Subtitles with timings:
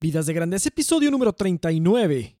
[0.00, 2.36] Vidas de Grandeza, episodio número 39.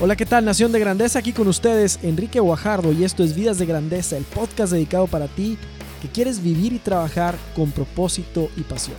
[0.00, 1.20] Hola, ¿qué tal, Nación de Grandeza?
[1.20, 5.28] Aquí con ustedes, Enrique Guajardo, y esto es Vidas de Grandeza, el podcast dedicado para
[5.28, 5.56] ti
[6.00, 8.96] que quieres vivir y trabajar con propósito y pasión.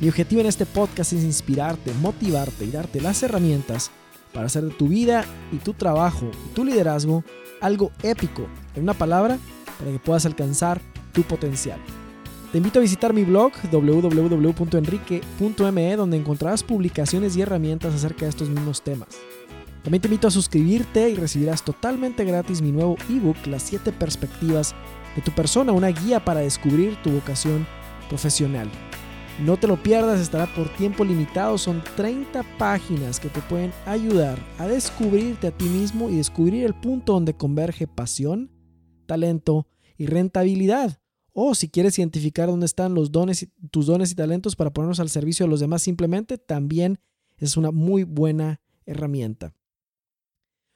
[0.00, 3.90] Mi objetivo en este podcast es inspirarte, motivarte y darte las herramientas
[4.34, 7.24] para hacer de tu vida y tu trabajo y tu liderazgo
[7.60, 9.38] algo épico, en una palabra,
[9.78, 11.80] para que puedas alcanzar tu potencial.
[12.52, 18.50] Te invito a visitar mi blog www.enrique.me donde encontrarás publicaciones y herramientas acerca de estos
[18.50, 19.08] mismos temas.
[19.82, 24.74] También te invito a suscribirte y recibirás totalmente gratis mi nuevo ebook Las 7 perspectivas
[25.16, 27.66] de tu persona, una guía para descubrir tu vocación
[28.08, 28.70] profesional.
[29.40, 31.58] No te lo pierdas, estará por tiempo limitado.
[31.58, 36.72] Son 30 páginas que te pueden ayudar a descubrirte a ti mismo y descubrir el
[36.72, 38.52] punto donde converge pasión,
[39.06, 39.66] talento
[39.98, 41.00] y rentabilidad.
[41.32, 45.10] O si quieres identificar dónde están los dones, tus dones y talentos para ponernos al
[45.10, 47.00] servicio de los demás, simplemente también
[47.36, 49.52] es una muy buena herramienta.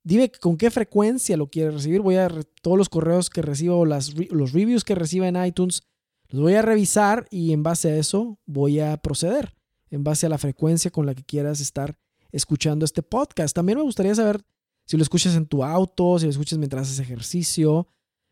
[0.06, 2.02] Dime con qué frecuencia lo quieres recibir.
[2.02, 2.30] Voy a
[2.62, 5.82] todos los correos que recibo, los reviews que reciba en iTunes,
[6.30, 9.56] los voy a revisar y en base a eso voy a proceder,
[9.90, 11.98] en base a la frecuencia con la que quieras estar
[12.32, 13.56] escuchando este podcast.
[13.56, 14.46] También me gustaría saber
[14.86, 17.88] si lo escuchas en tu auto, si lo escuchas mientras haces ejercicio,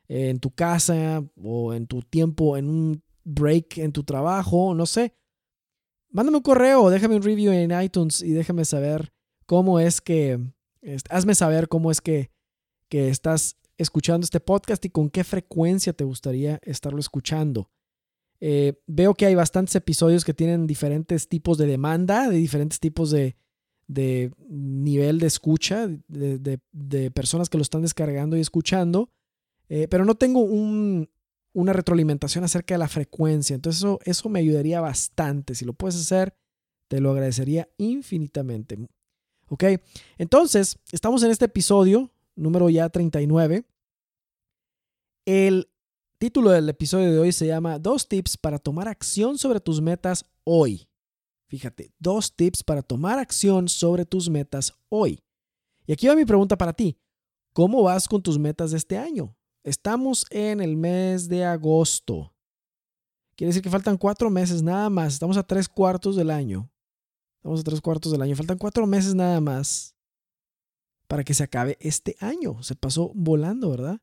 [0.08, 5.16] en tu casa o en tu tiempo, en un break en tu trabajo, no sé.
[6.12, 9.12] Mándame un correo, déjame un review en iTunes y déjame saber
[9.48, 10.40] cómo es que
[11.10, 12.32] hazme saber cómo es que,
[12.90, 17.70] que estás escuchando este podcast y con qué frecuencia te gustaría estarlo escuchando.
[18.40, 23.10] Eh, veo que hay bastantes episodios que tienen diferentes tipos de demanda, de diferentes tipos
[23.10, 23.38] de,
[23.88, 29.10] de nivel de escucha, de, de, personas que lo están descargando y escuchando,
[29.70, 31.10] eh, pero no tengo un,
[31.54, 33.56] una retroalimentación acerca de la frecuencia.
[33.56, 35.56] Entonces eso, eso me ayudaría bastante.
[35.56, 36.36] Si lo puedes hacer,
[36.90, 38.78] te lo agradecería infinitamente.
[39.54, 39.66] ¿Ok?
[40.18, 43.64] Entonces, estamos en este episodio, número ya 39.
[45.26, 45.70] El
[46.18, 50.26] título del episodio de hoy se llama Dos tips para tomar acción sobre tus metas
[50.44, 50.88] hoy.
[51.46, 55.22] Fíjate, dos tips para tomar acción sobre tus metas hoy.
[55.86, 56.98] Y aquí va mi pregunta para ti.
[57.54, 59.38] ¿Cómo vas con tus metas de este año?
[59.64, 62.34] Estamos en el mes de agosto.
[63.36, 65.14] Quiere decir que faltan cuatro meses nada más.
[65.14, 66.73] Estamos a tres cuartos del año.
[67.44, 68.38] Estamos a tres cuartos del año.
[68.38, 69.98] Faltan cuatro meses nada más
[71.10, 72.64] para que se acabe este año.
[72.64, 74.00] Se pasó volando, ¿verdad?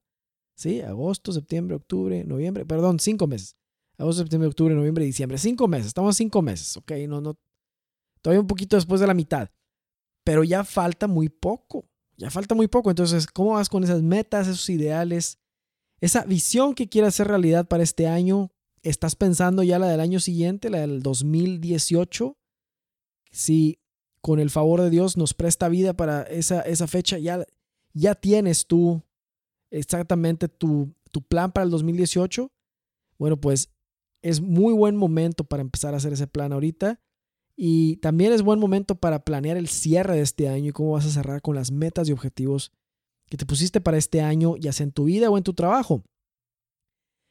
[0.56, 2.66] Sí, agosto, septiembre, octubre, noviembre.
[2.66, 3.56] Perdón, cinco meses.
[3.96, 5.38] Agosto, septiembre, octubre, noviembre, diciembre.
[5.38, 5.86] Cinco meses.
[5.86, 6.92] Estamos a cinco meses, ¿ok?
[7.08, 7.38] No, no.
[8.20, 9.48] Todavía un poquito después de la mitad.
[10.22, 11.88] Pero ya falta muy poco.
[12.18, 12.90] Ya falta muy poco.
[12.90, 15.38] Entonces, ¿cómo vas con esas metas, esos ideales?
[16.02, 18.50] Esa visión que quieras hacer realidad para este año.
[18.82, 22.36] ¿Estás pensando ya la del año siguiente, la del 2018?
[23.30, 23.78] Si
[24.20, 27.44] con el favor de Dios nos presta vida para esa, esa fecha, ya,
[27.92, 29.02] ya tienes tú
[29.70, 32.50] exactamente tu, tu plan para el 2018,
[33.18, 33.70] bueno, pues
[34.22, 37.00] es muy buen momento para empezar a hacer ese plan ahorita.
[37.56, 41.04] Y también es buen momento para planear el cierre de este año y cómo vas
[41.04, 42.72] a cerrar con las metas y objetivos
[43.28, 46.02] que te pusiste para este año, ya sea en tu vida o en tu trabajo.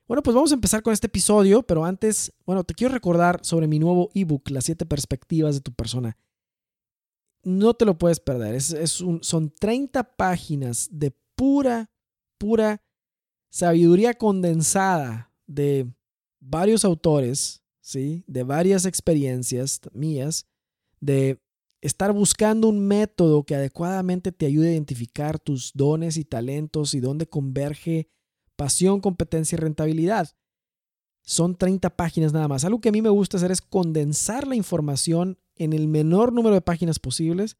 [0.10, 3.68] Bueno, pues vamos a empezar con este episodio, pero antes, bueno, te quiero recordar sobre
[3.68, 6.18] mi nuevo ebook, Las siete perspectivas de tu persona.
[7.44, 8.60] No te lo puedes perder.
[8.60, 11.92] Son 30 páginas de pura,
[12.40, 12.82] pura
[13.52, 15.94] sabiduría condensada de
[16.40, 18.24] varios autores, ¿sí?
[18.26, 20.48] De varias experiencias mías,
[21.00, 21.40] de
[21.82, 27.00] estar buscando un método que adecuadamente te ayude a identificar tus dones y talentos y
[27.00, 28.10] dónde converge
[28.60, 30.36] pasión, competencia y rentabilidad.
[31.22, 32.66] Son 30 páginas nada más.
[32.66, 36.56] Algo que a mí me gusta hacer es condensar la información en el menor número
[36.56, 37.56] de páginas posibles,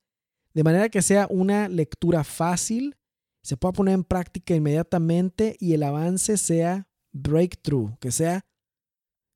[0.54, 2.98] de manera que sea una lectura fácil,
[3.42, 8.46] se pueda poner en práctica inmediatamente y el avance sea breakthrough, que sea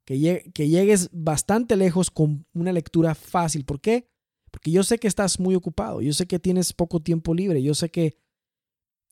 [0.06, 3.64] que, que llegues bastante lejos con una lectura fácil.
[3.64, 4.10] ¿Por qué?
[4.52, 7.74] Porque yo sé que estás muy ocupado, yo sé que tienes poco tiempo libre, yo
[7.74, 8.18] sé que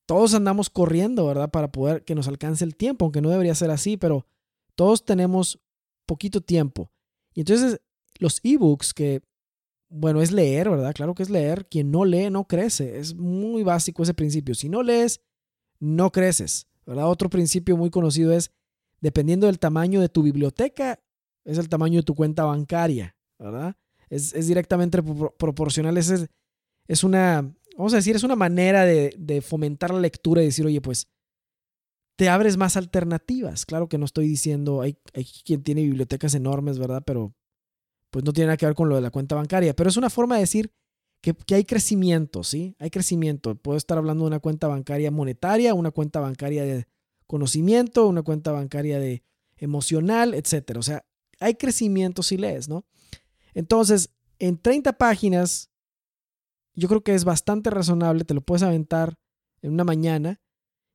[0.06, 1.50] todos andamos corriendo, ¿verdad?
[1.50, 4.26] Para poder que nos alcance el tiempo, aunque no debería ser así, pero
[4.74, 5.60] todos tenemos
[6.06, 6.90] poquito tiempo.
[7.34, 7.80] Y entonces
[8.18, 9.22] los ebooks que,
[9.88, 10.94] bueno, es leer, ¿verdad?
[10.94, 11.66] Claro que es leer.
[11.68, 12.98] Quien no lee no crece.
[12.98, 14.54] Es muy básico ese principio.
[14.54, 15.20] Si no lees,
[15.78, 17.08] no creces, ¿verdad?
[17.08, 18.50] Otro principio muy conocido es,
[19.00, 21.00] dependiendo del tamaño de tu biblioteca,
[21.44, 23.76] es el tamaño de tu cuenta bancaria, ¿verdad?
[24.08, 25.96] Es, directamente proporcional.
[25.96, 26.12] Es,
[26.86, 30.80] es una, vamos a decir, es una manera de, fomentar la lectura y decir, oye,
[30.80, 31.08] pues
[32.16, 33.64] te abres más alternativas.
[33.66, 37.02] Claro que no estoy diciendo, hay, hay quien tiene bibliotecas enormes, ¿verdad?
[37.04, 37.34] Pero
[38.10, 39.74] pues no tiene nada que ver con lo de la cuenta bancaria.
[39.74, 40.72] Pero es una forma de decir
[41.22, 42.76] que, que hay crecimiento, ¿sí?
[42.78, 43.54] Hay crecimiento.
[43.54, 46.86] Puedo estar hablando de una cuenta bancaria monetaria, una cuenta bancaria de
[47.26, 49.22] conocimiento, una cuenta bancaria de
[49.56, 50.80] emocional, etcétera.
[50.80, 51.04] O sea,
[51.40, 52.84] hay crecimiento si lees, ¿no?
[53.54, 55.71] Entonces, en 30 páginas,
[56.74, 59.18] yo creo que es bastante razonable, te lo puedes aventar
[59.60, 60.40] en una mañana.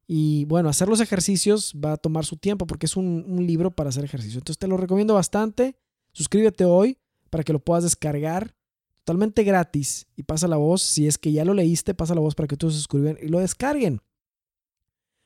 [0.08, 3.90] Y bueno, hacer los ejercicios va a tomar su tiempo porque es un, libro para
[3.90, 4.40] hacer ejercicio.
[4.40, 5.76] Entonces te lo recomiendo bastante.
[6.14, 6.98] Suscríbete hoy
[7.30, 8.56] para que lo puedas descargar
[9.04, 10.82] totalmente gratis y pasa la voz.
[10.82, 13.28] Si es que ya lo leíste, pasa la voz para que todos se suscriban y
[13.28, 14.02] lo descarguen.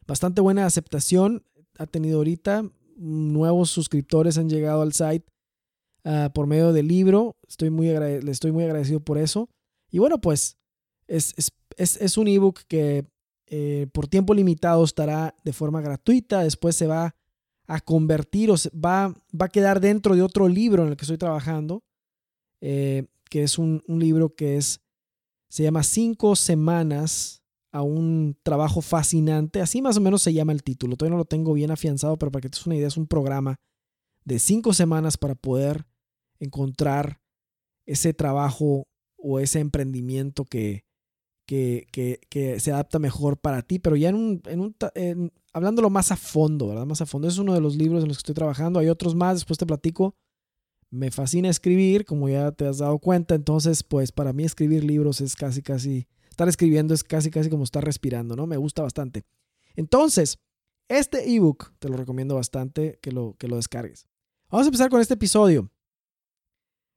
[0.08, 1.46] Bastante buena aceptación
[1.78, 2.66] ha tenido ahorita
[2.98, 5.26] nuevos suscriptores han llegado al site
[6.04, 7.38] ah, por medio del libro.
[7.48, 9.50] Estoy muy le estoy muy agradecido por eso.
[9.92, 10.58] Y bueno, pues
[11.08, 11.34] es,
[11.78, 13.06] es, es, un ebook que
[13.48, 16.44] eh, por tiempo limitado estará de forma gratuita.
[16.44, 17.16] Después se va
[17.68, 21.18] a convertir o va, va a quedar dentro de otro libro en el que estoy
[21.18, 21.84] trabajando,
[22.62, 24.80] eh, que es un, un libro que es,
[25.50, 29.62] se llama Cinco Semanas a un trabajo fascinante.
[29.62, 30.96] Así más o menos se llama el título.
[30.96, 33.08] Todavía no lo tengo bien afianzado, pero para que te des una idea, es un
[33.08, 33.56] programa
[34.24, 35.86] de cinco semanas para poder
[36.40, 37.20] encontrar
[37.86, 38.88] ese trabajo
[39.22, 40.86] o ese emprendimiento que,
[41.46, 41.88] que,
[42.30, 44.76] que, se adapta mejor para ti, pero ya en un, en un
[45.54, 46.86] hablándolo más a fondo, ¿verdad?
[46.86, 47.28] Más a fondo.
[47.28, 48.80] Es uno de los libros en los que estoy trabajando.
[48.80, 50.16] Hay otros más, después te platico.
[50.90, 53.36] Me fascina escribir, como ya te has dado cuenta.
[53.36, 57.64] Entonces, pues para mí escribir libros es casi, casi estar escribiendo es casi, casi como
[57.64, 58.48] estar respirando, ¿no?
[58.48, 59.24] Me gusta bastante.
[59.76, 60.40] Entonces,
[60.88, 64.08] este ebook te lo recomiendo bastante que lo, que lo descargues.
[64.50, 65.70] Vamos a empezar con este episodio.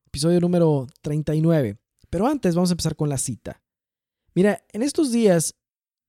[0.06, 1.79] Episodio número 39.
[2.14, 3.61] Pero antes vamos a empezar con la cita.
[4.37, 5.56] Mira, en estos días,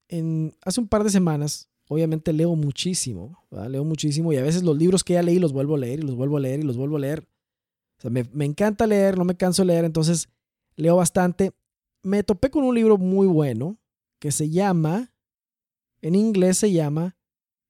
[0.07, 4.77] en, hace un par de semanas, obviamente leo muchísimo, leo muchísimo y a veces los
[4.77, 6.77] libros que ya leí los vuelvo a leer y los vuelvo a leer y los
[6.77, 7.27] vuelvo a leer.
[7.97, 10.29] O sea, me, me encanta leer, no me canso de leer, entonces
[10.75, 11.53] leo bastante
[12.03, 13.79] me topé con un libro muy bueno
[14.19, 15.11] que se llama,
[16.03, 17.17] en inglés se llama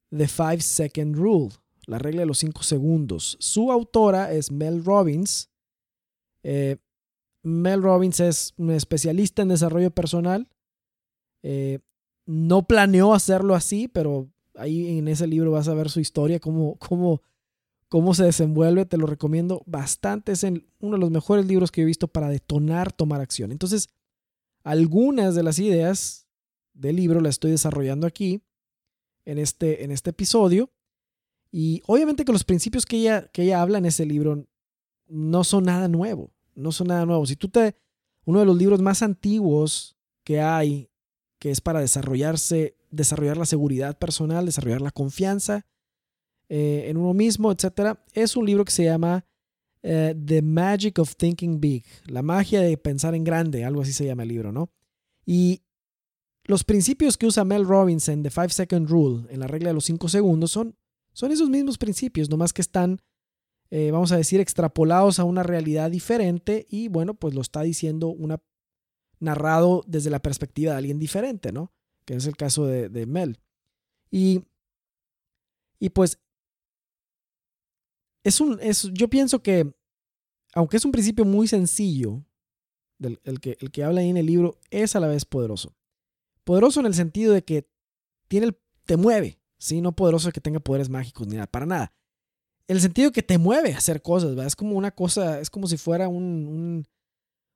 [0.10, 1.54] The Five Second Rule,
[1.86, 3.38] la regla de los cinco segundos.
[3.40, 5.50] Su autora es Mel Robbins.
[6.44, 6.76] Eh,
[7.46, 10.50] Mel Robbins es un especialista en desarrollo personal.
[11.44, 11.80] Eh,
[12.26, 16.76] no planeó hacerlo así, pero ahí en ese libro vas a ver su historia, cómo,
[16.78, 17.22] cómo,
[17.88, 18.88] cómo se desenvuelve.
[18.88, 20.32] Te lo recomiendo bastante.
[20.32, 23.52] Es uno de los mejores libros que he visto para detonar, tomar acción.
[23.52, 23.90] Entonces,
[24.64, 26.28] algunas de las ideas
[26.74, 28.42] del libro las estoy desarrollando aquí
[29.24, 30.72] en este, en este episodio.
[31.52, 34.48] Y obviamente que los principios que ella, que ella habla en ese libro
[35.08, 37.26] no son nada nuevo, no son nada nuevo.
[37.26, 37.76] Si tú te,
[38.26, 40.90] uno de los libros más antiguos que hay,
[41.40, 45.66] que es para desarrollarse, desarrollar la seguridad personal, desarrollar la confianza
[46.50, 49.26] eh, en uno mismo, etcétera, es un libro que se llama
[49.84, 54.06] eh, The Magic of Thinking Big, la magia de pensar en grande, algo así se
[54.06, 54.72] llama el libro, ¿no?
[55.26, 55.62] Y
[56.46, 59.74] los principios que usa Mel Robbins en The Five Second Rule, en la regla de
[59.74, 60.76] los cinco segundos, son,
[61.14, 63.02] son esos mismos principios, nomás que están,
[63.72, 68.10] eh, vamos a decir, extrapolados a una realidad diferente y bueno, pues lo está diciendo
[68.10, 68.42] una
[69.20, 71.74] narrado desde la perspectiva de alguien diferente, ¿no?
[72.06, 73.40] Que es el caso de, Mel.
[74.12, 74.44] Y,
[75.80, 76.20] y pues
[78.24, 79.74] es un, es, yo pienso que,
[80.54, 82.24] aunque es un principio muy sencillo,
[82.98, 85.76] del, el, que, el que habla ahí en el libro, es a la vez poderoso.
[86.44, 87.68] Poderoso en el sentido de que
[88.28, 89.82] tiene el, te mueve, ¿sí?
[89.82, 91.94] No poderoso de que tenga poderes mágicos ni nada, para nada.
[92.68, 94.48] El sentido que te mueve a hacer cosas, ¿verdad?
[94.48, 96.88] Es como una cosa, es como si fuera un, un,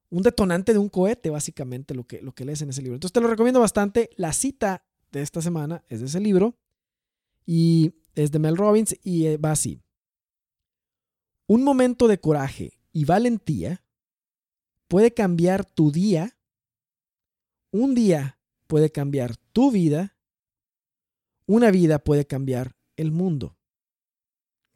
[0.09, 2.95] un detonante de un cohete, básicamente, lo que, lo que lees en ese libro.
[2.95, 4.09] Entonces te lo recomiendo bastante.
[4.15, 6.55] La cita de esta semana es de ese libro
[7.45, 9.81] y es de Mel Robbins y eh, va así.
[11.47, 13.83] Un momento de coraje y valentía
[14.87, 16.37] puede cambiar tu día.
[17.71, 20.15] Un día puede cambiar tu vida.
[21.45, 23.58] Una vida puede cambiar el mundo.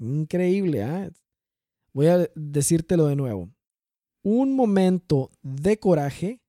[0.03, 1.11] Increíble, ¿eh?
[1.93, 3.49] Voy a decírtelo de nuevo.
[4.25, 6.41] un momento de coraje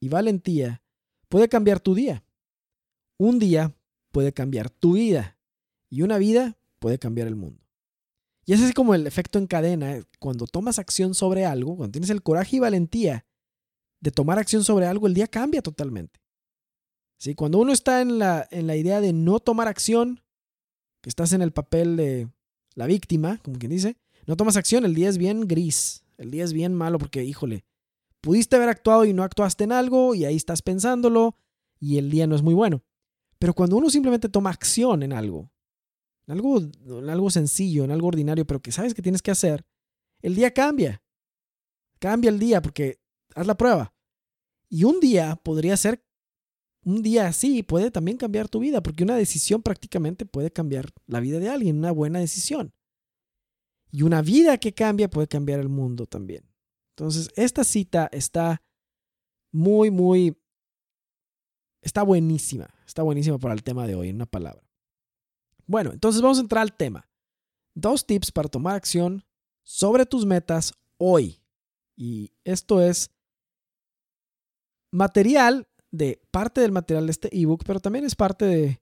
[0.00, 0.82] y valentía
[1.28, 2.24] puede cambiar tu día.
[3.18, 3.74] Un día
[4.12, 5.38] puede cambiar tu vida
[5.90, 7.62] y una vida puede cambiar el mundo.
[8.46, 10.02] Y ese es como el efecto en cadena.
[10.18, 13.26] Cuando tomas acción sobre algo, cuando tienes el coraje y valentía
[14.00, 16.20] de tomar acción sobre algo, el día cambia totalmente.
[17.18, 17.34] ¿Sí?
[17.34, 20.22] Cuando uno está en la, en la idea de no tomar acción,
[21.02, 22.28] que estás en el papel de
[22.78, 26.44] la víctima, como quien dice, no tomas acción, el día es bien gris, el día
[26.44, 27.64] es bien malo porque, híjole,
[28.20, 31.34] pudiste haber actuado y no actuaste en algo y ahí estás pensándolo
[31.80, 32.84] y el día no es muy bueno.
[33.40, 35.50] Pero cuando uno simplemente toma acción en algo,
[36.28, 39.66] en algo, en algo sencillo, en algo ordinario, pero que sabes que tienes que hacer,
[40.22, 41.02] el día cambia.
[41.98, 43.00] Cambia el día porque
[43.34, 43.92] haz la prueba.
[44.68, 46.04] Y un día podría ser,
[46.84, 51.20] un día así puede también cambiar tu vida, porque una decisión prácticamente puede cambiar la
[51.20, 52.72] vida de alguien, una buena decisión.
[53.90, 56.44] Y una vida que cambia puede cambiar el mundo también.
[56.96, 58.62] Entonces, esta cita está
[59.52, 60.36] muy, muy,
[61.80, 64.68] está buenísima, está buenísima para el tema de hoy, en una palabra.
[65.66, 67.08] Bueno, entonces vamos a entrar al tema.
[67.74, 69.24] Dos tips para tomar acción
[69.62, 71.42] sobre tus metas hoy.
[71.96, 73.10] Y esto es
[74.90, 78.80] material de parte del material de este ebook, pero también es parte de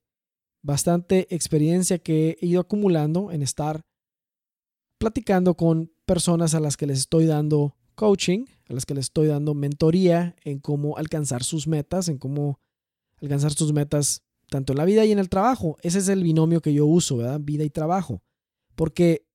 [0.62, 3.82] bastante experiencia que he ido acumulando en estar
[4.98, 9.28] platicando con personas a las que les estoy dando coaching, a las que les estoy
[9.28, 12.58] dando mentoría en cómo alcanzar sus metas, en cómo
[13.20, 15.76] alcanzar sus metas tanto en la vida y en el trabajo.
[15.82, 17.40] Ese es el binomio que yo uso, ¿verdad?
[17.40, 18.22] Vida y trabajo.
[18.74, 19.26] Porque,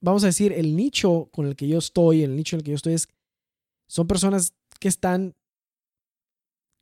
[0.00, 2.70] vamos a decir, el nicho con el que yo estoy, el nicho en el que
[2.70, 3.08] yo estoy es,
[3.88, 5.34] son personas que están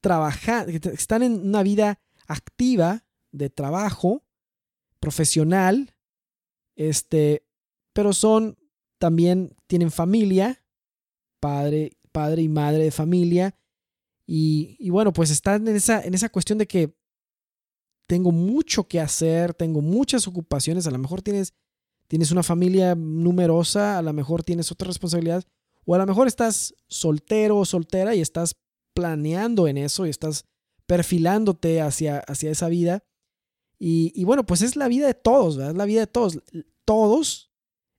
[0.05, 4.23] trabajando, que están en una vida activa de trabajo
[5.01, 5.97] profesional,
[6.77, 7.47] este,
[7.95, 8.59] pero son
[8.99, 10.63] también tienen familia,
[11.41, 13.59] padre, padre y madre de familia,
[14.27, 16.95] y, y, bueno, pues están en esa, en esa cuestión de que
[18.07, 21.55] tengo mucho que hacer, tengo muchas ocupaciones, a lo mejor tienes,
[22.09, 25.47] tienes una familia numerosa, a lo mejor tienes otras responsabilidades,
[25.87, 28.55] o a lo mejor estás soltero o soltera y estás
[28.95, 30.47] planeando en eso y estás
[30.87, 33.05] perfilándote hacia, hacia esa vida.
[33.79, 35.73] Y, bueno, pues es la vida de todos, ¿verdad?
[35.73, 36.41] Es la vida de todos.
[36.87, 37.51] Todos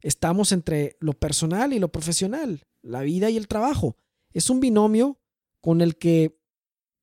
[0.02, 3.96] estamos entre lo personal y lo profesional, la vida y el trabajo.
[4.32, 5.20] Es un binomio
[5.62, 6.40] con el que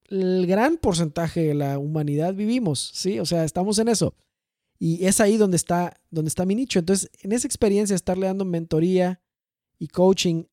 [0.08, 3.20] el gran porcentaje de la humanidad vivimos, ¿sí?
[3.20, 4.16] O sea, estamos en eso.
[4.78, 6.80] Y es ahí donde está, donde está mi nicho.
[6.80, 9.22] Entonces, en esa experiencia, estarle dando mentoría
[9.78, 10.44] y coaching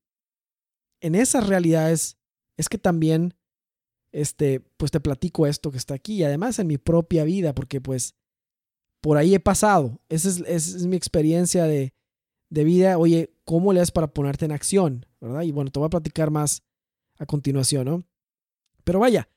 [1.02, 2.19] en esas realidades
[2.60, 3.34] es que también,
[4.12, 7.80] este, pues te platico esto que está aquí y además en mi propia vida, porque
[7.80, 8.16] pues
[9.00, 10.02] por ahí he pasado.
[10.10, 11.94] Esa es, es mi experiencia de,
[12.50, 12.98] de, vida.
[12.98, 15.06] Oye, ¿cómo le para ponerte en acción?
[15.22, 15.44] ¿Verdad?
[15.44, 16.62] Y bueno, te voy a platicar más
[17.18, 18.04] a continuación, ¿no?
[18.84, 19.30] Pero vaya,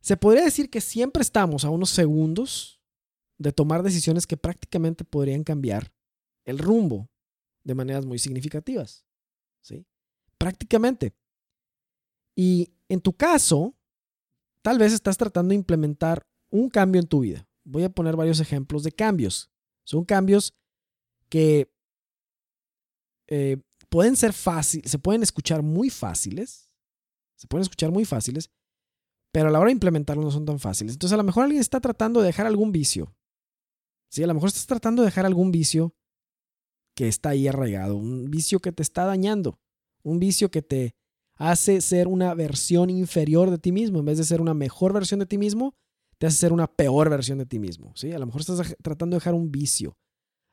[0.00, 2.80] se podría decir que siempre estamos a unos segundos
[3.36, 5.92] de tomar decisiones que prácticamente podrían cambiar
[6.46, 7.10] el rumbo
[7.62, 9.04] de maneras muy significativas.
[9.60, 9.84] ¿Sí?
[10.38, 11.12] Prácticamente.
[12.38, 13.74] Y en tu caso,
[14.62, 17.48] tal vez estás tratando de implementar un cambio en tu vida.
[17.64, 19.50] Voy a poner varios ejemplos de cambios.
[19.82, 20.54] Son cambios
[21.28, 21.68] que
[23.26, 23.56] eh,
[23.88, 26.70] pueden ser fáciles, se pueden escuchar muy fáciles,
[27.34, 28.52] se pueden escuchar muy fáciles,
[29.32, 30.92] pero a la hora de implementarlos no son tan fáciles.
[30.92, 33.16] Entonces a lo mejor alguien está tratando de dejar algún vicio.
[34.10, 35.92] Sí, a lo mejor estás tratando de dejar algún vicio
[36.94, 39.58] que está ahí arraigado, un vicio que te está dañando,
[40.04, 40.97] un vicio que te
[41.38, 44.00] hace ser una versión inferior de ti mismo.
[44.00, 45.74] En vez de ser una mejor versión de ti mismo,
[46.18, 47.92] te hace ser una peor versión de ti mismo.
[47.94, 48.12] ¿sí?
[48.12, 49.96] A lo mejor estás tratando de dejar un vicio.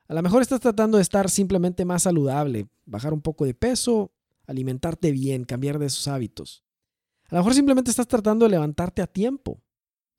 [0.07, 4.11] A lo mejor estás tratando de estar simplemente más saludable, bajar un poco de peso,
[4.45, 6.63] alimentarte bien, cambiar de esos hábitos.
[7.29, 9.63] A lo mejor simplemente estás tratando de levantarte a tiempo.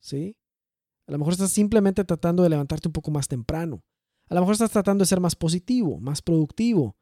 [0.01, 0.35] ¿sí?
[1.07, 3.81] A lo mejor estás simplemente tratando de levantarte un poco más temprano.
[4.27, 6.97] A lo mejor estás tratando de ser más positivo, más productivo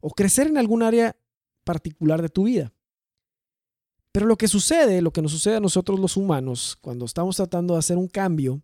[0.00, 1.14] o crecer en algún área
[1.64, 2.72] particular de tu vida.
[4.12, 7.74] Pero lo que sucede, lo que nos sucede a nosotros los humanos cuando estamos tratando
[7.74, 8.62] de hacer un cambio,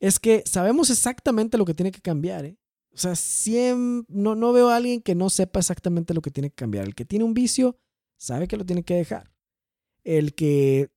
[0.00, 2.44] es que sabemos exactamente lo que tiene que cambiar.
[2.44, 2.58] ¿eh?
[2.92, 3.14] O sea,
[3.76, 6.84] no, no veo a alguien que no sepa exactamente lo que tiene que cambiar.
[6.84, 7.78] El que tiene un vicio
[8.16, 9.32] sabe que lo tiene que dejar.
[10.02, 10.90] El que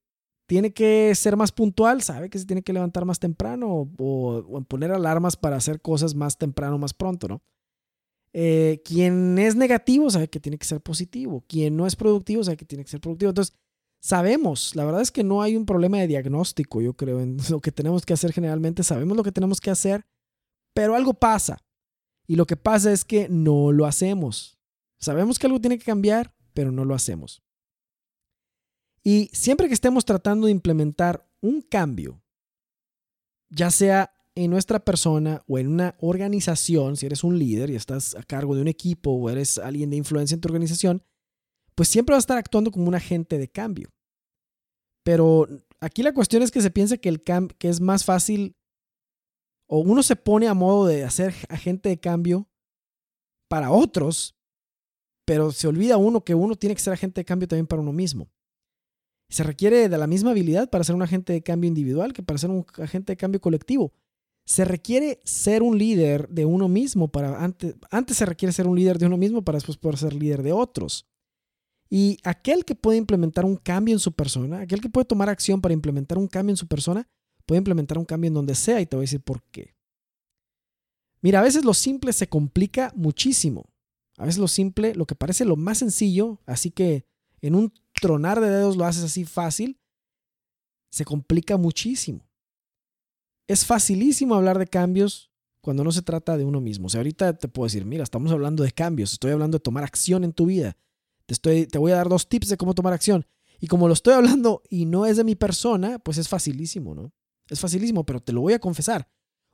[0.47, 4.61] tiene que ser más puntual sabe que se tiene que levantar más temprano o, o
[4.63, 7.43] poner alarmas para hacer cosas más temprano, más pronto, ¿no?
[8.37, 11.45] Eh, quien es negativo sabe que tiene que ser positivo.
[11.47, 13.29] Quien no es productivo sabe que tiene que ser productivo.
[13.29, 13.55] Entonces,
[14.01, 17.61] sabemos, la verdad es que no hay un problema de diagnóstico, yo creo, en lo
[17.61, 18.83] que tenemos que hacer generalmente.
[18.83, 20.05] Sabemos lo que tenemos que hacer,
[20.73, 21.63] pero algo pasa.
[22.27, 24.59] Y lo que pasa es que no lo hacemos.
[24.99, 27.41] Sabemos que algo tiene que cambiar, pero no lo hacemos.
[29.01, 32.21] Y siempre que estemos tratando de implementar un cambio,
[33.49, 38.15] ya sea en nuestra persona o en una organización, si eres un líder y estás
[38.15, 41.03] a cargo de un equipo o eres alguien de influencia en tu organización,
[41.73, 43.89] pues siempre vas a estar actuando como un agente de cambio.
[45.03, 45.47] Pero
[45.79, 48.57] aquí la cuestión es que se piensa que, el que es más fácil
[49.67, 52.49] o uno se pone a modo de hacer agente de cambio
[53.49, 54.35] para otros,
[55.25, 57.93] pero se olvida uno que uno tiene que ser agente de cambio también para uno
[57.93, 58.29] mismo.
[59.29, 62.37] Se requiere de la misma habilidad para ser un agente de cambio individual que para
[62.37, 63.91] ser un agente de cambio colectivo.
[64.45, 68.75] Se requiere ser un líder de uno mismo para antes, antes se requiere ser un
[68.75, 71.07] líder de uno mismo para después poder ser líder de otros.
[71.89, 75.61] Y aquel que puede implementar un cambio en su persona, aquel que puede tomar acción
[75.61, 77.07] para implementar un cambio en su persona,
[77.45, 79.75] puede implementar un cambio en donde sea y te voy a decir por qué.
[81.21, 83.69] Mira, a veces lo simple se complica muchísimo.
[84.17, 87.05] A veces lo simple, lo que parece lo más sencillo, así que
[87.41, 89.79] en un tronar de dedos lo haces así fácil,
[90.89, 92.27] se complica muchísimo.
[93.47, 96.87] Es facilísimo hablar de cambios cuando no se trata de uno mismo.
[96.87, 99.83] O sea, ahorita te puedo decir, mira, estamos hablando de cambios, estoy hablando de tomar
[99.83, 100.77] acción en tu vida.
[101.25, 103.25] Te, estoy, te voy a dar dos tips de cómo tomar acción.
[103.59, 107.13] Y como lo estoy hablando y no es de mi persona, pues es facilísimo, ¿no?
[107.49, 109.07] Es facilísimo, pero te lo voy a confesar.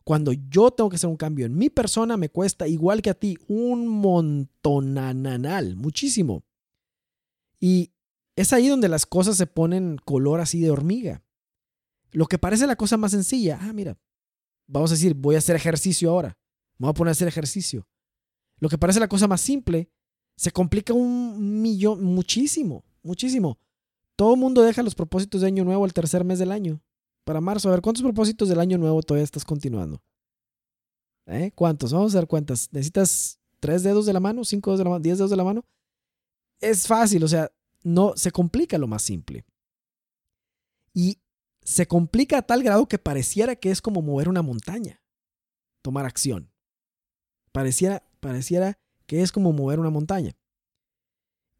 [0.04, 3.14] Cuando yo tengo que hacer un cambio en mi persona, me cuesta igual que a
[3.14, 6.44] ti un montonanal, muchísimo.
[7.60, 7.92] Y
[8.36, 11.24] es ahí donde las cosas se ponen color así de hormiga.
[12.12, 13.98] Lo que parece la cosa más sencilla, ah, mira,
[14.68, 16.38] vamos a decir, voy a hacer ejercicio ahora,
[16.78, 17.88] me voy a poner a hacer ejercicio.
[18.60, 19.90] Lo que parece la cosa más simple,
[20.36, 23.60] se complica un millón, muchísimo, muchísimo.
[24.16, 26.82] Todo el mundo deja los propósitos de año nuevo el tercer mes del año
[27.24, 27.70] para marzo.
[27.70, 30.02] A ver, ¿cuántos propósitos del año nuevo todavía estás continuando?
[31.28, 31.52] ¿Eh?
[31.56, 31.94] ¿Cuántos?
[31.94, 32.72] Vamos a ver cuántas.
[32.72, 34.44] ¿Necesitas tres dedos de la mano?
[34.44, 35.02] ¿Cinco dedos de la mano?
[35.02, 35.66] ¿Diez dedos de la mano?
[36.60, 37.52] Es fácil, o sea,
[37.84, 39.46] no se complica lo más simple.
[40.94, 41.18] Y
[41.72, 45.02] se complica a tal grado que pareciera que es como mover una montaña,
[45.82, 46.52] tomar acción.
[47.54, 50.36] Pareciera, pareciera que es como mover una montaña.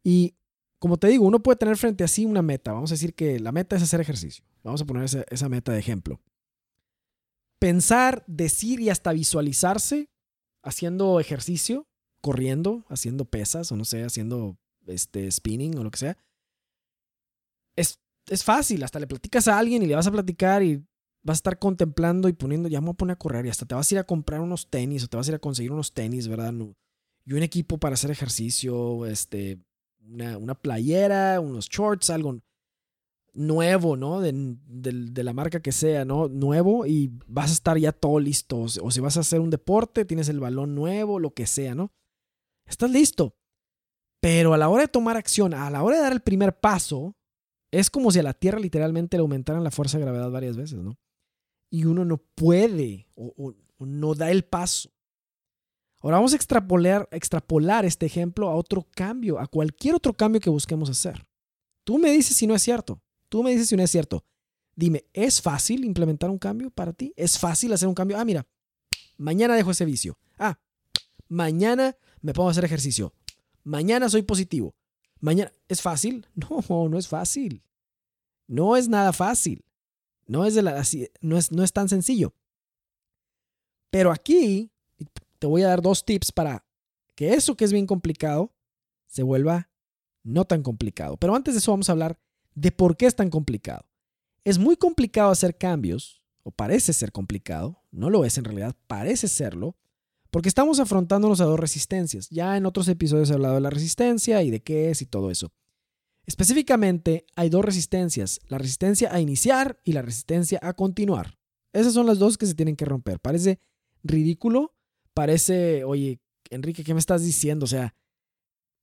[0.04, 0.36] Y
[0.78, 2.72] como te digo, uno puede tener frente a sí una meta.
[2.72, 4.44] Vamos a decir que la meta es hacer ejercicio.
[4.62, 6.20] Vamos a poner esa, meta de ejemplo.
[7.58, 10.10] Pensar, decir y hasta visualizarse
[10.62, 11.88] haciendo ejercicio,
[12.20, 16.18] corriendo, haciendo pesas o no sé, haciendo este, spinning o lo que sea.
[17.76, 20.84] Es, es fácil, hasta le platicas a alguien y le vas a platicar y
[21.22, 23.66] vas a estar contemplando y poniendo, ya me voy a poner a correr y hasta
[23.66, 25.72] te vas a ir a comprar unos tenis o te vas a ir a conseguir
[25.72, 26.52] unos tenis, ¿verdad?
[27.24, 29.60] Y un equipo para hacer ejercicio, este,
[30.04, 32.40] una, playera, unos shorts, algo
[33.34, 34.20] nuevo, ¿no?
[34.20, 34.32] De,
[35.22, 36.28] la marca que sea, ¿no?
[36.28, 38.60] Nuevo y vas a estar ya todo listo.
[38.60, 41.92] O si vas a hacer un deporte, tienes el balón nuevo, lo que sea, ¿no?
[42.66, 43.36] Estás listo.
[44.20, 47.16] Pero a la hora de tomar acción, a la hora de dar el primer paso,
[47.72, 50.78] es como si a la Tierra literalmente le aumentaran la fuerza de gravedad varias veces,
[50.78, 50.96] ¿no?
[51.70, 54.92] Y uno no puede o no da el paso.
[56.02, 60.50] Ahora vamos a extrapolar, extrapolar este ejemplo a otro cambio, a cualquier otro cambio que
[60.50, 61.24] busquemos hacer.
[61.84, 63.00] Tú me dices si no es cierto.
[63.28, 64.24] Tú me dices si no es cierto.
[64.74, 67.14] Dime, ¿es fácil implementar un cambio para ti?
[67.16, 68.18] ¿Es fácil hacer un cambio?
[68.18, 68.46] Ah, mira,
[69.16, 70.18] mañana dejo ese vicio.
[70.38, 70.58] Ah,
[71.28, 73.14] mañana me pongo a hacer ejercicio.
[73.62, 74.74] Mañana soy positivo.
[75.22, 76.26] Mañana, ¿es fácil?
[76.34, 77.62] No, no es fácil.
[78.46, 79.64] No es nada fácil.
[80.26, 80.56] No es,
[81.20, 82.34] no es, no es tan sencillo.
[83.90, 84.70] Pero aquí
[85.38, 86.64] te voy a dar dos tips para
[87.14, 88.52] que eso que es bien complicado
[89.06, 89.70] se vuelva
[90.22, 91.16] no tan complicado.
[91.16, 92.18] Pero antes de eso vamos a hablar
[92.54, 93.86] de por qué es tan complicado.
[94.44, 99.28] Es muy complicado hacer cambios, o parece ser complicado, no lo es en realidad, parece
[99.28, 99.76] serlo,
[100.32, 102.30] porque estamos afrontándonos a dos resistencias.
[102.30, 105.30] Ya en otros episodios he hablado de la resistencia y de qué es y todo
[105.30, 105.52] eso.
[106.24, 111.38] Específicamente hay dos resistencias, la resistencia a iniciar y la resistencia a continuar.
[111.74, 113.20] Esas son las dos que se tienen que romper.
[113.20, 113.60] Parece
[114.02, 114.74] ridículo,
[115.12, 117.64] parece, oye, Enrique, ¿qué me estás diciendo?
[117.64, 117.94] O sea,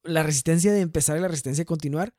[0.04, 2.14] la resistencia de empezar y la resistencia de continuar.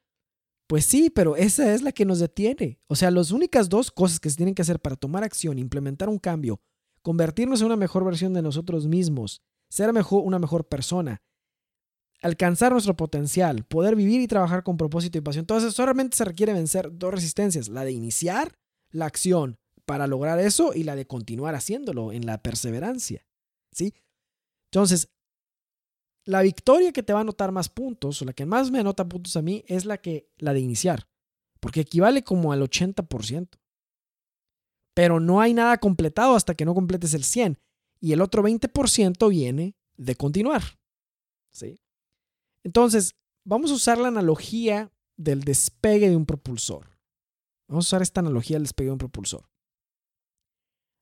[0.67, 2.81] Pues sí, pero esa es la que nos detiene.
[2.89, 6.09] O sea, las únicas dos cosas que se tienen que hacer para tomar acción, implementar
[6.09, 6.61] un cambio,
[7.03, 11.23] convertirnos en una mejor versión de nosotros mismos, ser mejor, una mejor persona,
[12.23, 15.43] alcanzar nuestro potencial, poder vivir y trabajar con propósito y pasión.
[15.43, 18.59] Entonces, solamente se requiere vencer dos resistencias, la de iniciar
[18.91, 23.27] la acción para lograr eso y la de continuar haciéndolo en la perseverancia.
[23.73, 23.95] ¿sí?
[24.71, 25.09] Entonces,
[26.25, 29.09] la victoria que te va a anotar más puntos, o la que más me anota
[29.09, 31.09] puntos a mí, es la, que, la de iniciar,
[31.61, 33.60] porque equivale como al 80%.
[34.95, 37.59] Pero no hay nada completado hasta que no completes el 100%,
[38.01, 40.63] y el otro 20% viene de continuar.
[41.51, 41.81] ¿sí?
[42.65, 46.99] Entonces, vamos a usar la analogía del despegue de un propulsor.
[47.69, 49.49] Vamos a usar esta analogía del despegue de un propulsor.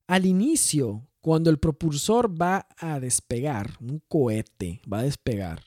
[0.08, 5.64] Al inicio, cuando el propulsor va a despegar, un cohete va a despegar,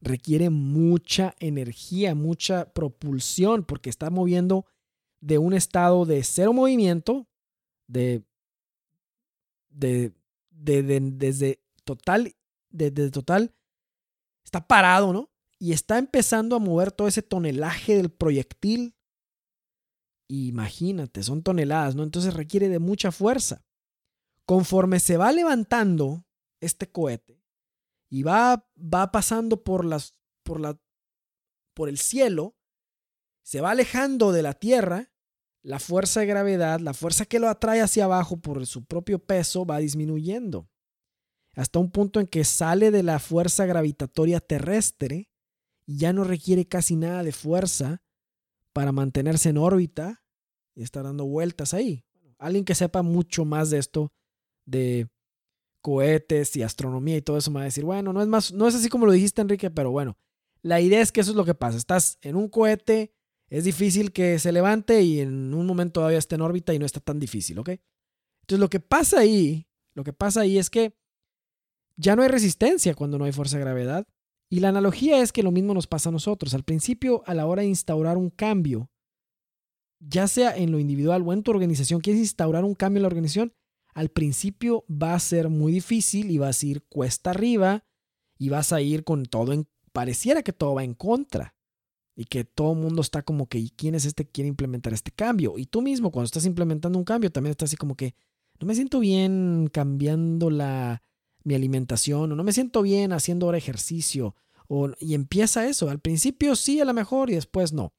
[0.00, 4.66] requiere mucha energía, mucha propulsión, porque está moviendo
[5.20, 7.26] de un estado de cero movimiento,
[7.86, 8.24] de,
[9.70, 10.12] de,
[10.50, 12.34] desde total,
[12.70, 13.54] desde total,
[14.44, 15.30] está parado, ¿no?
[15.58, 18.94] Y está empezando a mover todo ese tonelaje del proyectil.
[20.28, 22.02] Imagínate, son toneladas, ¿no?
[22.02, 23.64] Entonces requiere de mucha fuerza.
[24.46, 26.26] Conforme se va levantando
[26.60, 27.42] este cohete
[28.10, 30.78] y va, va pasando por, las, por, la,
[31.74, 32.56] por el cielo,
[33.42, 35.12] se va alejando de la Tierra,
[35.64, 39.64] la fuerza de gravedad, la fuerza que lo atrae hacia abajo por su propio peso
[39.64, 40.68] va disminuyendo.
[41.56, 45.30] Hasta un punto en que sale de la fuerza gravitatoria terrestre
[45.86, 48.02] y ya no requiere casi nada de fuerza
[48.74, 50.22] para mantenerse en órbita
[50.74, 52.04] y estar dando vueltas ahí.
[52.38, 54.12] Alguien que sepa mucho más de esto,
[54.66, 55.08] de
[55.80, 58.68] cohetes y astronomía y todo eso, me va a decir, bueno, no es, más, no
[58.68, 60.18] es así como lo dijiste, Enrique, pero bueno,
[60.60, 61.78] la idea es que eso es lo que pasa.
[61.78, 63.14] Estás en un cohete
[63.54, 66.86] es difícil que se levante y en un momento todavía esté en órbita y no
[66.86, 67.68] está tan difícil, ¿ok?
[67.68, 70.98] Entonces lo que pasa ahí, lo que pasa ahí es que
[71.96, 74.08] ya no hay resistencia cuando no hay fuerza de gravedad.
[74.50, 76.52] Y la analogía es que lo mismo nos pasa a nosotros.
[76.52, 78.90] Al principio, a la hora de instaurar un cambio,
[80.00, 83.08] ya sea en lo individual o en tu organización, quieres instaurar un cambio en la
[83.08, 83.54] organización,
[83.94, 87.84] al principio va a ser muy difícil y vas a ir cuesta arriba
[88.36, 89.64] y vas a ir con todo.
[89.92, 91.54] Pareciera que todo va en contra
[92.16, 94.92] y que todo el mundo está como que, ¿y quién es este que quiere implementar
[94.92, 95.58] este cambio?
[95.58, 98.14] Y tú mismo, cuando estás implementando un cambio, también estás así como que,
[98.60, 101.02] no me siento bien cambiando la,
[101.42, 104.36] mi alimentación, o no me siento bien haciendo ahora ejercicio,
[104.68, 105.90] o, y empieza eso.
[105.90, 107.92] Al principio sí, a lo mejor, y después no.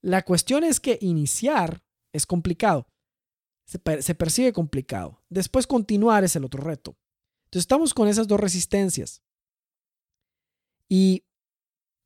[0.00, 2.88] La cuestión es que iniciar es complicado.
[3.64, 5.22] Se, se percibe complicado.
[5.28, 6.96] Después continuar es el otro reto.
[7.44, 9.22] Entonces estamos con esas dos resistencias.
[10.88, 11.24] Y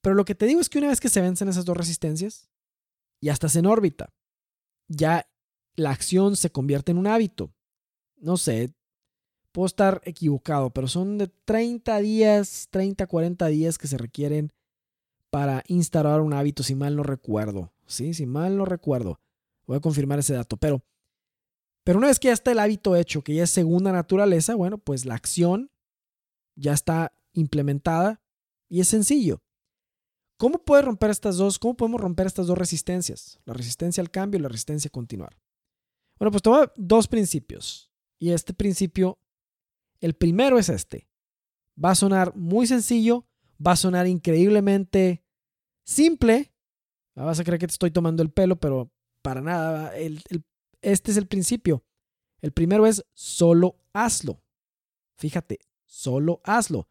[0.01, 2.49] pero lo que te digo es que una vez que se vencen esas dos resistencias,
[3.21, 4.13] ya estás en órbita.
[4.89, 5.29] Ya
[5.75, 7.53] la acción se convierte en un hábito.
[8.17, 8.73] No sé,
[9.53, 14.53] puedo estar equivocado, pero son de 30 días, 30, 40 días que se requieren
[15.31, 17.73] para instalar un hábito, si mal no recuerdo.
[17.87, 19.21] Sí, si mal no recuerdo.
[19.67, 20.83] Voy a confirmar ese dato, pero
[21.89, 24.77] pero una vez que ya está el hábito hecho, que ya es segunda naturaleza, bueno,
[24.77, 25.71] pues la acción
[26.55, 28.21] ya está implementada
[28.69, 29.41] y es sencillo.
[30.39, 31.59] ¿Cómo puede romper estas dos?
[31.59, 33.41] ¿Cómo podemos romper estas dos resistencias?
[33.45, 35.37] La resistencia al cambio y la resistencia a continuar.
[36.19, 37.91] Bueno, pues toma dos principios.
[38.21, 39.19] Y este principio,
[40.01, 41.09] el primero es este.
[41.83, 43.27] Va a sonar muy sencillo,
[43.65, 45.25] va a sonar increíblemente
[45.85, 46.53] simple.
[47.17, 49.93] Vas a creer que te estoy tomando el pelo, pero para nada.
[50.83, 51.85] este es el principio.
[52.41, 54.41] El primero es solo hazlo.
[55.17, 56.89] Fíjate, solo hazlo.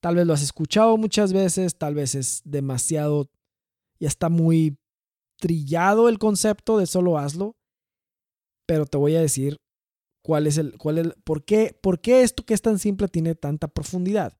[0.00, 3.30] Tal vez lo has escuchado muchas veces, tal vez es demasiado,
[3.98, 4.78] ya está muy
[5.38, 7.56] trillado el concepto de solo hazlo,
[8.66, 9.56] pero te voy a decir
[10.22, 13.34] cuál es el, cuál es, por qué, por qué esto que es tan simple tiene
[13.34, 14.38] tanta profundidad.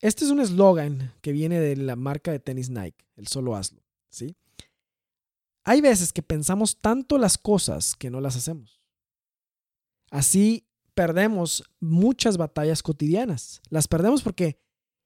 [0.00, 3.82] Este es un eslogan que viene de la marca de tenis Nike, el solo hazlo,
[4.10, 4.36] ¿sí?
[5.64, 8.82] Hay veces que pensamos tanto las cosas que no las hacemos.
[10.10, 10.63] Así
[10.94, 13.60] perdemos muchas batallas cotidianas.
[13.68, 14.60] Las perdemos porque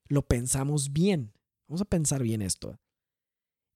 [0.07, 1.33] lo pensamos bien.
[1.67, 2.79] Vamos a pensar bien esto.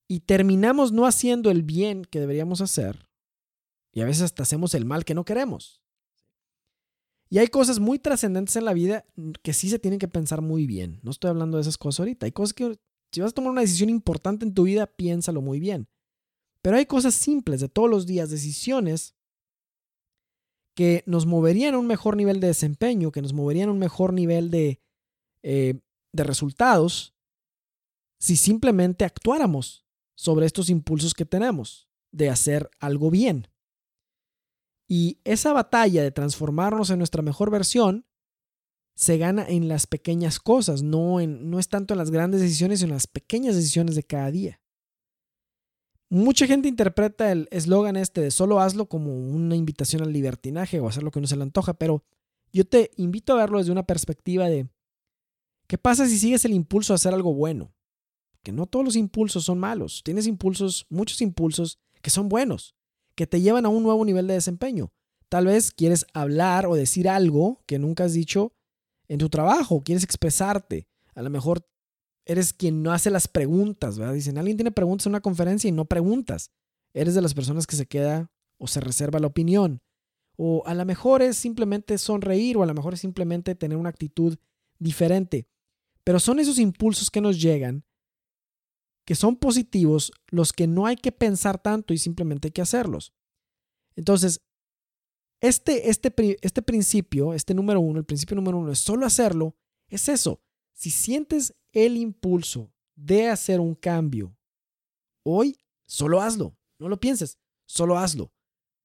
[0.08, 3.08] Y terminamos no haciendo el bien que deberíamos hacer.
[3.92, 5.80] Y a veces hasta hacemos el mal que no queremos.
[7.30, 9.06] Y hay cosas muy trascendentes en la vida
[9.42, 11.00] que sí se tienen que pensar muy bien.
[11.02, 12.26] No estoy hablando de esas cosas ahorita.
[12.26, 12.78] Hay cosas que
[13.12, 15.88] si vas a tomar una decisión importante en tu vida, piénsalo muy bien.
[16.62, 19.14] Pero hay cosas simples de todos los días, decisiones
[20.74, 24.12] que nos moverían a un mejor nivel de desempeño, que nos moverían a un mejor
[24.12, 24.80] nivel de,
[25.42, 25.80] eh,
[26.12, 27.14] de resultados,
[28.18, 33.48] si simplemente actuáramos sobre estos impulsos que tenemos de hacer algo bien.
[34.88, 38.06] Y esa batalla de transformarnos en nuestra mejor versión
[38.96, 42.78] se gana en las pequeñas cosas, no, en, no es tanto en las grandes decisiones,
[42.78, 44.60] sino en las pequeñas decisiones de cada día.
[46.14, 50.86] Mucha gente interpreta el eslogan este de solo hazlo como una invitación al libertinaje o
[50.86, 52.04] hacer lo que no se le antoja, pero
[52.52, 54.68] yo te invito a verlo desde una perspectiva de
[55.66, 57.74] ¿qué pasa si sigues el impulso a hacer algo bueno?
[58.44, 60.02] Que no todos los impulsos son malos.
[60.04, 62.76] Tienes impulsos, muchos impulsos que son buenos,
[63.16, 64.92] que te llevan a un nuevo nivel de desempeño.
[65.28, 68.52] Tal vez quieres hablar o decir algo que nunca has dicho
[69.08, 70.86] en tu trabajo, quieres expresarte.
[71.16, 71.66] A lo mejor
[72.26, 74.14] eres quien no hace las preguntas, ¿verdad?
[74.14, 76.50] Dicen, alguien tiene preguntas en una conferencia y no preguntas.
[76.94, 79.82] Eres de las personas que se queda o se reserva la opinión.
[80.36, 83.90] O a lo mejor es simplemente sonreír o a lo mejor es simplemente tener una
[83.90, 84.36] actitud
[84.78, 85.48] diferente.
[86.02, 87.84] Pero son esos impulsos que nos llegan,
[89.06, 93.12] que son positivos, los que no hay que pensar tanto y simplemente hay que hacerlos.
[93.96, 94.40] Entonces,
[95.40, 99.56] este, este, este principio, este número uno, el principio número uno es solo hacerlo,
[99.88, 100.42] es eso.
[100.72, 104.34] Si sientes el impulso de hacer un cambio
[105.24, 106.56] hoy, solo hazlo.
[106.78, 108.32] No lo pienses, solo hazlo.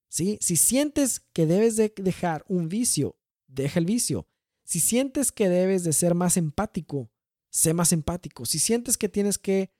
[0.07, 0.39] ¿Sí?
[0.41, 3.15] Si sientes que debes de dejar un vicio,
[3.47, 4.27] deja el vicio.
[4.63, 7.11] Si sientes que debes de ser más empático,
[7.49, 8.45] sé más empático.
[8.45, 9.71] Si sientes que tienes que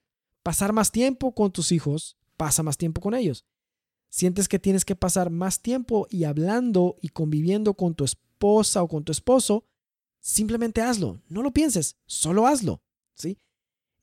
[0.42, 3.44] pasar más tiempo con tus hijos, pasa más tiempo con ellos.
[4.08, 8.88] Sientes que tienes que pasar más tiempo y hablando y conviviendo con tu esposa o
[8.88, 9.64] con tu esposo,
[10.18, 11.20] simplemente hazlo.
[11.28, 12.82] No lo pienses, solo hazlo.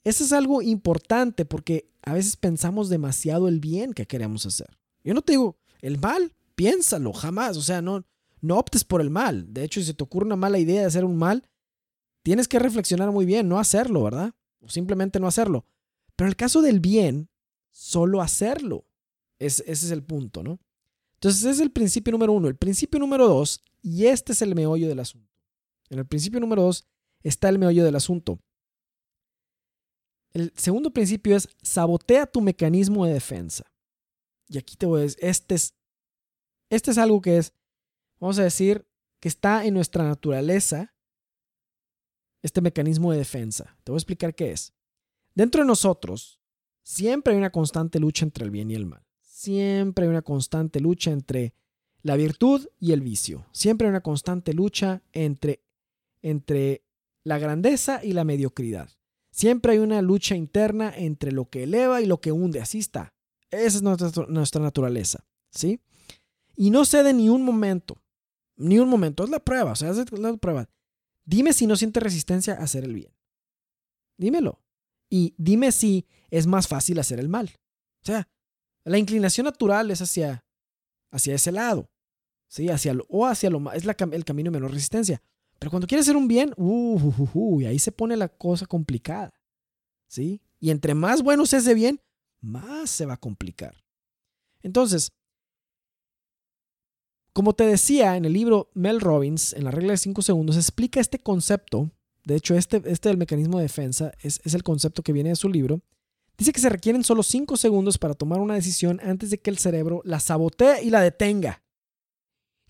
[0.03, 4.77] Eso es algo importante porque a veces pensamos demasiado el bien que queremos hacer.
[5.03, 7.57] Yo no te digo el mal, piénsalo, jamás.
[7.57, 8.05] O sea, no,
[8.41, 9.53] no optes por el mal.
[9.53, 11.43] De hecho, si te ocurre una mala idea de hacer un mal,
[12.23, 14.33] tienes que reflexionar muy bien, no hacerlo, ¿verdad?
[14.59, 15.65] O simplemente no hacerlo.
[16.15, 17.29] Pero en el caso del bien,
[17.71, 18.85] solo hacerlo.
[19.39, 20.59] ese es el punto, ¿no?
[21.15, 22.47] Entonces, ese es el principio número uno.
[22.47, 25.27] El principio número dos, y este es el meollo del asunto.
[25.89, 26.85] En el principio número dos
[27.23, 28.39] está el meollo del asunto.
[30.37, 33.65] El segundo principio es sabotea tu mecanismo de defensa.
[34.47, 35.73] Y aquí te voy a decir, este es,
[36.69, 37.53] este es algo que es,
[38.19, 38.85] vamos a decir,
[39.19, 40.93] que está en nuestra naturaleza,
[42.43, 43.75] este mecanismo de defensa.
[43.83, 44.73] Te voy a explicar qué es.
[45.33, 46.39] Dentro de nosotros,
[46.83, 49.03] siempre hay una constante lucha entre el bien y el mal.
[49.19, 51.55] Siempre hay una constante lucha entre
[52.03, 53.47] la virtud y el vicio.
[53.53, 55.63] Siempre hay una constante lucha entre,
[56.21, 56.83] entre
[57.23, 58.91] la grandeza y la mediocridad.
[59.37, 62.59] Siempre hay una lucha interna entre lo que eleva y lo que hunde.
[62.59, 63.13] Así está.
[63.51, 65.27] Esa es nuestra, naturaleza.
[65.51, 65.79] ¿Sí?
[66.55, 68.01] Y no cede ni un momento.
[68.55, 69.23] Ni un momento.
[69.23, 69.73] Es la prueba.
[69.73, 70.67] O sea, es la prueba.
[71.23, 73.13] Dime si no sientes resistencia a hacer el bien.
[74.17, 74.59] Dímelo.
[75.07, 77.51] Y dime si es más fácil hacer el mal.
[78.01, 78.27] O sea,
[78.85, 80.47] la inclinación natural es hacia,
[81.11, 81.91] hacia ese lado.
[82.47, 82.69] ¿Sí?
[82.69, 85.21] Hacia lo, o hacia lo Es el camino de menor resistencia.
[85.59, 88.65] Pero cuando quieres hacer un bien, uh, uh, uh, y ahí se pone la cosa
[88.65, 89.33] complicada.
[90.07, 90.41] ¿Sí?
[90.59, 92.01] Y entre más bueno se hace bien,
[92.41, 93.75] más se va a complicar.
[94.61, 95.11] Entonces,
[97.33, 100.99] como te decía en el libro Mel Robbins, en la regla de 5 segundos, explica
[100.99, 101.91] este concepto.
[102.23, 105.35] De hecho, este, este del mecanismo de defensa es, es el concepto que viene de
[105.35, 105.81] su libro.
[106.37, 109.57] Dice que se requieren solo 5 segundos para tomar una decisión antes de que el
[109.57, 111.63] cerebro la sabotee y la detenga.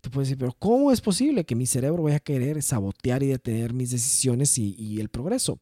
[0.07, 3.27] Tú puedes decir, pero ¿cómo es posible que mi cerebro vaya a querer sabotear y
[3.27, 5.59] detener mis decisiones y, el progreso?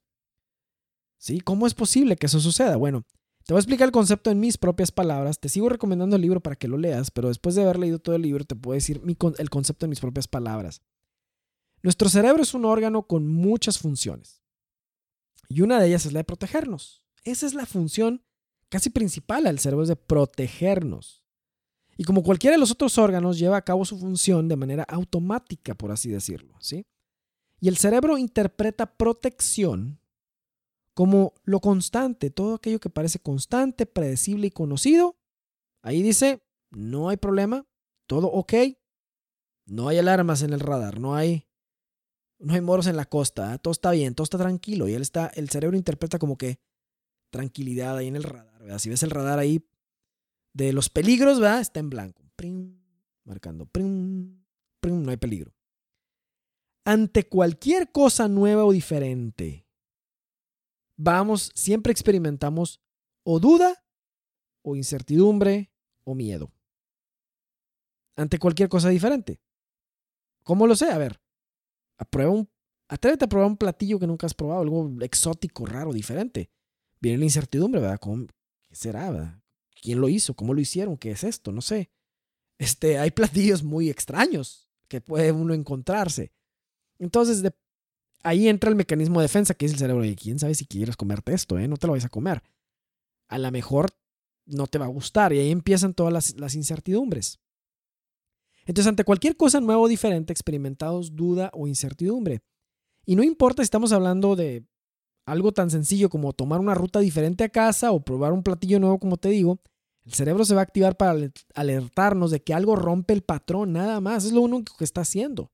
[1.18, 1.40] ¿Sí?
[1.40, 2.76] ¿Cómo es posible que eso suceda?
[2.76, 3.08] Bueno,
[3.48, 5.40] te voy a explicar el concepto en mis propias palabras.
[5.40, 8.16] Te sigo recomendando el libro para que lo leas, pero después de haber leído todo
[8.16, 10.84] el libro te puedo decir el concepto en mis propias palabras.
[11.82, 14.44] Nuestro cerebro es un órgano con muchas funciones.
[15.50, 17.04] Y una de ellas es la de protegernos.
[17.24, 18.24] Esa es la función
[18.70, 21.25] casi principal del cerebro, es de protegernos.
[21.98, 25.76] Y como cualquiera de los otros órganos, lleva a cabo su función de manera automática,
[25.76, 26.56] por así decirlo.
[26.60, 26.86] ¿sí?
[27.60, 30.00] Y el cerebro interpreta protección
[30.94, 35.18] como lo constante, todo aquello que parece constante, predecible y conocido.
[35.82, 37.68] Ahí dice, no hay problema,
[38.08, 38.54] todo ok,
[39.66, 41.48] no hay alarmas en el radar, no hay,
[42.40, 43.60] no hay moros en la costa, ¿eh?
[43.60, 44.88] todo está bien, todo está tranquilo.
[44.88, 46.60] Y él está, el cerebro interpreta como que
[47.30, 48.60] tranquilidad ahí en el radar.
[48.60, 48.80] ¿verdad?
[48.80, 49.68] Si ves el radar ahí
[50.56, 51.60] de los peligros, ¿verdad?
[51.60, 52.24] está en blanco.
[53.26, 53.70] marcando,
[54.84, 55.54] no hay peligro.
[56.86, 59.68] Ante cualquier cosa nueva o diferente,
[60.96, 62.82] vamos, siempre experimentamos
[63.24, 63.84] o duda,
[64.64, 65.72] o incertidumbre,
[66.06, 66.54] o miedo.
[68.16, 69.42] Ante cualquier cosa diferente.
[70.44, 70.90] ¿Cómo lo sé?
[70.90, 71.20] A ver,
[72.30, 72.50] un,
[72.88, 76.50] atrévete a probar un platillo que nunca has probado, algo exótico, raro, diferente.
[77.02, 78.00] Viene la incertidumbre, ¿verdad?
[78.62, 79.45] ¿Qué será, verdad?
[79.86, 80.34] ¿Quién lo hizo?
[80.34, 80.98] ¿Cómo lo hicieron?
[80.98, 81.52] ¿Qué es esto?
[81.52, 81.92] No sé.
[82.58, 86.32] Este, hay platillos muy extraños que puede uno encontrarse.
[86.98, 87.44] Entonces,
[88.24, 90.04] ahí entra el mecanismo de defensa que es el cerebro.
[90.04, 91.68] Y quién sabe si quieres comerte esto, ¿eh?
[91.68, 92.42] No te lo vais a comer.
[93.28, 93.92] A lo mejor
[94.48, 97.40] no te va a gustar y ahí empiezan todas las, las incertidumbres.
[98.66, 102.42] Entonces, ante cualquier cosa nueva o diferente, experimentados duda o incertidumbre.
[103.06, 104.66] Y no importa si estamos hablando de
[105.28, 108.98] algo tan sencillo como tomar una ruta diferente a casa o probar un platillo nuevo,
[108.98, 109.60] como te digo,
[110.06, 111.18] el cerebro se va a activar para
[111.56, 114.26] alertarnos de que algo rompe el patrón, nada más.
[114.26, 115.52] Es lo único que está haciendo.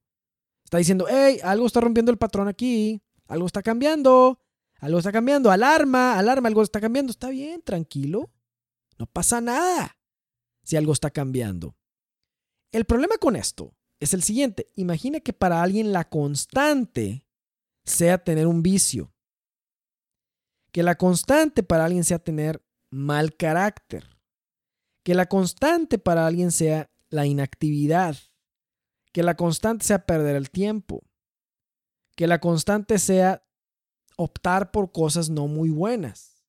[0.64, 4.40] Está diciendo, hey, algo está rompiendo el patrón aquí, algo está cambiando,
[4.78, 8.30] algo está cambiando, alarma, alarma, algo está cambiando, está bien, tranquilo,
[8.98, 9.96] no pasa nada
[10.64, 11.76] si algo está cambiando.
[12.72, 17.26] El problema con esto es el siguiente, imagina que para alguien la constante
[17.84, 19.14] sea tener un vicio,
[20.72, 24.11] que la constante para alguien sea tener mal carácter,
[25.02, 28.16] que la constante para alguien sea la inactividad,
[29.12, 31.04] que la constante sea perder el tiempo,
[32.16, 33.44] que la constante sea
[34.16, 36.44] optar por cosas no muy buenas.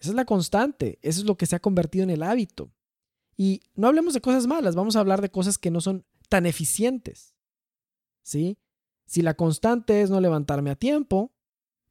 [0.00, 2.74] Esa es la constante, eso es lo que se ha convertido en el hábito.
[3.36, 6.46] Y no hablemos de cosas malas, vamos a hablar de cosas que no son tan
[6.46, 7.34] eficientes.
[8.22, 8.58] ¿Sí?
[9.06, 11.32] Si la constante es no levantarme a tiempo,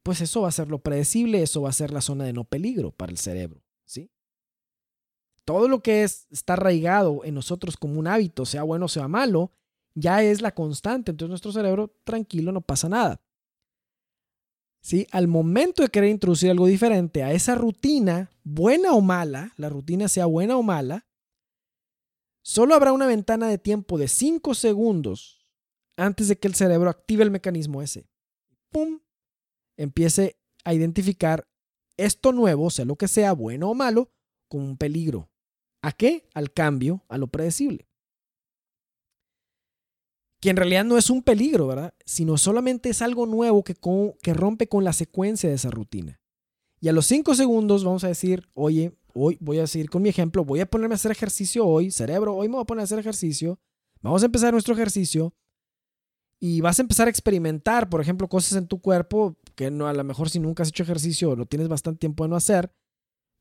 [0.02, 2.44] pues eso va a ser lo predecible, eso va a ser la zona de no
[2.44, 3.63] peligro para el cerebro.
[5.44, 9.08] Todo lo que es, está arraigado en nosotros como un hábito, sea bueno o sea
[9.08, 9.52] malo,
[9.94, 13.20] ya es la constante, entonces nuestro cerebro tranquilo, no pasa nada.
[14.82, 15.06] ¿Sí?
[15.12, 20.08] Al momento de querer introducir algo diferente a esa rutina, buena o mala, la rutina
[20.08, 21.06] sea buena o mala,
[22.42, 25.46] solo habrá una ventana de tiempo de 5 segundos
[25.96, 28.08] antes de que el cerebro active el mecanismo ese.
[28.70, 29.00] ¡Pum!
[29.76, 31.48] Empiece a identificar
[31.96, 34.10] esto nuevo, sea lo que sea, bueno o malo,
[34.48, 35.30] como un peligro.
[35.84, 36.26] ¿A qué?
[36.32, 37.86] Al cambio, a lo predecible.
[40.40, 41.92] Que en realidad no es un peligro, ¿verdad?
[42.06, 43.76] Sino solamente es algo nuevo que,
[44.22, 46.22] que rompe con la secuencia de esa rutina.
[46.80, 50.08] Y a los 5 segundos vamos a decir, oye, hoy voy a seguir con mi
[50.08, 52.84] ejemplo, voy a ponerme a hacer ejercicio hoy, cerebro, hoy me voy a poner a
[52.84, 53.60] hacer ejercicio,
[54.00, 55.34] vamos a empezar nuestro ejercicio
[56.40, 59.92] y vas a empezar a experimentar, por ejemplo, cosas en tu cuerpo que no, a
[59.92, 62.72] lo mejor si nunca has hecho ejercicio o lo tienes bastante tiempo de no hacer,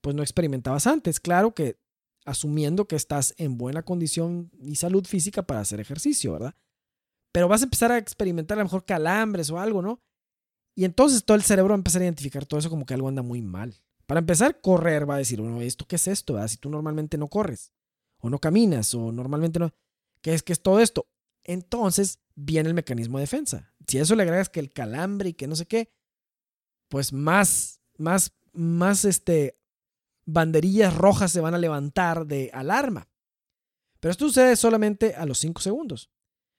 [0.01, 1.21] pues no experimentabas antes.
[1.21, 1.83] Claro que
[2.25, 6.55] asumiendo que estás en buena condición y salud física para hacer ejercicio, ¿verdad?
[7.31, 10.01] Pero vas a empezar a experimentar a lo mejor calambres o algo, ¿no?
[10.75, 13.07] Y entonces todo el cerebro va a empezar a identificar todo eso como que algo
[13.07, 13.75] anda muy mal.
[14.05, 16.45] Para empezar, correr va a decir, bueno, ¿esto qué es esto?
[16.47, 17.73] Si tú normalmente no corres,
[18.19, 19.73] o no caminas, o normalmente no...
[20.21, 21.07] ¿Qué es, qué es todo esto?
[21.43, 23.73] Entonces viene el mecanismo de defensa.
[23.88, 25.91] Si a eso le agregas que el calambre y que no sé qué,
[26.89, 29.57] pues más, más, más este,
[30.25, 33.07] banderillas rojas se van a levantar de alarma.
[33.99, 36.09] Pero esto sucede solamente a los 5 segundos.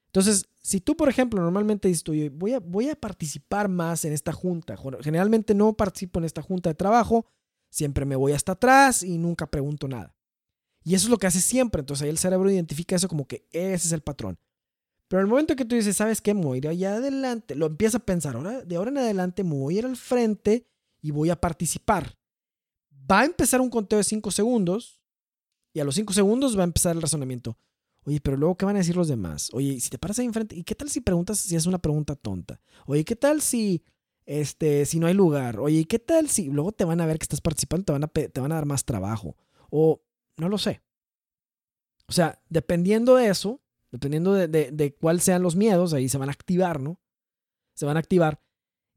[0.07, 4.77] Entonces, si tú, por ejemplo, normalmente dices, voy a, participar más en esta junta.
[5.03, 7.27] Generalmente no participo en esta junta de trabajo,
[7.68, 10.14] siempre me voy hasta atrás y nunca pregunto nada.
[10.85, 11.81] Y eso es lo que hace siempre.
[11.81, 14.38] Entonces ahí el cerebro identifica eso como que ese es el patrón.
[15.09, 16.33] Pero el momento que tú dices, ¿sabes qué?
[16.33, 19.44] Me voy a ir allá adelante, lo empieza a pensar, ahora, de ahora en adelante
[19.44, 20.66] me voy a ir al frente
[21.03, 22.16] y voy a participar.
[23.11, 25.01] Va a empezar un conteo de 5 segundos
[25.73, 27.59] y a los 5 segundos va a empezar el razonamiento.
[28.05, 29.51] Oye, pero luego, ¿qué van a decir los demás?
[29.53, 32.17] Oye, si te paras ahí enfrente, ¿y qué tal si preguntas si es una pregunta
[32.17, 32.61] tonta?
[32.87, 33.83] Oye, ¿qué tal si,
[34.27, 35.59] este, si no hay lugar?
[35.59, 38.09] Oye, ¿qué tal si luego te van a ver que estás participando, te van a,
[38.09, 39.37] te van a dar más trabajo?
[39.71, 40.03] O
[40.37, 40.83] no lo sé.
[42.07, 43.62] O sea, dependiendo de eso,
[43.95, 46.99] Dependiendo de, de, cuáles sean los miedos, ahí se van a activar, ¿no?
[47.75, 48.40] Se van a activar.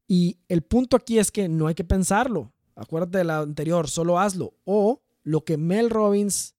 [0.08, 2.52] Y el punto aquí es que no hay que pensarlo.
[2.78, 4.54] Acuérdate de la anterior, solo hazlo.
[4.64, 6.54] O lo que Mel Robbins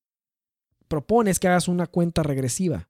[0.90, 2.90] propone es que hagas una cuenta regresiva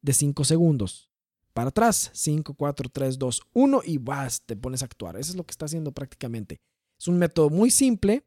[0.00, 1.10] de 5 segundos.
[1.52, 5.16] Para atrás, 5, 4, 3, 2, 1 y vas, te pones a actuar.
[5.16, 6.62] Eso es lo que está haciendo prácticamente.
[6.98, 8.24] Es un método muy simple,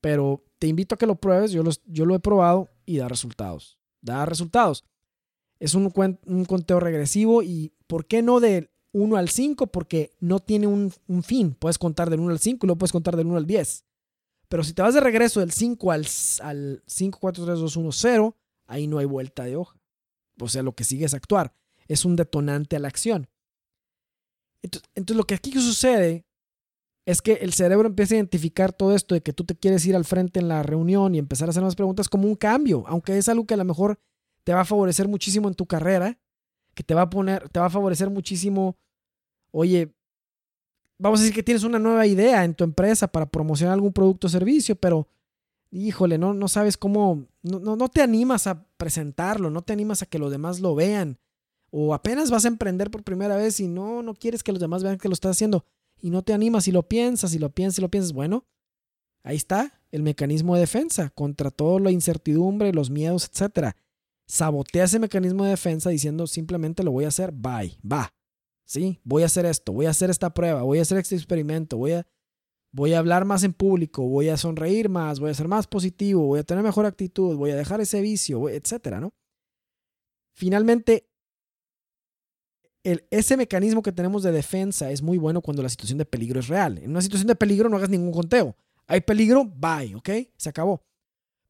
[0.00, 1.50] pero te invito a que lo pruebes.
[1.50, 1.64] Yo,
[2.06, 3.80] lo he probado y da resultados.
[4.00, 4.84] Da resultados.
[5.58, 5.92] Es un,
[6.26, 9.66] un conteo regresivo y ¿por qué no de 1 al 5?
[9.66, 10.90] Porque no tiene un,
[11.22, 11.54] fin.
[11.54, 13.84] Puedes contar del 1 al 5 y luego puedes contar del 1 al 10.
[14.48, 16.06] Pero si te vas de regreso del 5 al,
[16.40, 19.78] al 5, 4, 3, 2, 1, 0, ahí no hay vuelta de hoja.
[20.40, 21.54] O sea, lo que sigue es actuar.
[21.88, 23.28] Es un detonante a la acción.
[24.62, 26.24] Entonces, entonces, lo que aquí sucede
[27.06, 29.94] es que el cerebro empieza a identificar todo esto de que tú te quieres ir
[29.94, 33.18] al frente en la reunión y empezar a hacer más preguntas como un cambio, aunque
[33.18, 33.98] es algo que a lo mejor
[34.42, 36.18] te va a favorecer muchísimo en tu carrera,
[36.74, 38.76] que te va a poner, te va a favorecer muchísimo,
[39.54, 39.94] oye,
[40.98, 44.26] vamos a decir que tienes una nueva idea en tu empresa para promocionar algún producto
[44.26, 45.08] o servicio, pero
[45.70, 50.06] híjole, no, no sabes cómo, no, no, te animas a presentarlo, no te animas a
[50.06, 51.18] que los demás lo vean,
[51.70, 54.82] o apenas vas a emprender por primera vez y no, no quieres que los demás
[54.82, 55.64] vean que lo estás haciendo,
[56.00, 58.44] y no te animas y lo piensas y lo piensas y lo piensas, bueno,
[59.22, 63.76] ahí está el mecanismo de defensa contra toda la incertidumbre, los miedos, etcétera
[64.26, 68.12] sabotea ese mecanismo de defensa diciendo simplemente lo voy a hacer, bye, va.
[68.64, 69.00] ¿Sí?
[69.04, 71.92] Voy a hacer esto, voy a hacer esta prueba, voy a hacer este experimento, voy
[71.92, 72.06] a,
[72.72, 76.26] voy a hablar más en público, voy a sonreír más, voy a ser más positivo,
[76.26, 79.12] voy a tener mejor actitud, voy a dejar ese vicio, etcétera, ¿no?
[80.34, 81.08] Finalmente,
[82.82, 86.40] el, ese mecanismo que tenemos de defensa es muy bueno cuando la situación de peligro
[86.40, 86.78] es real.
[86.78, 88.56] En una situación de peligro no hagas ningún conteo.
[88.86, 90.10] Hay peligro, bye, ¿ok?
[90.36, 90.82] Se acabó.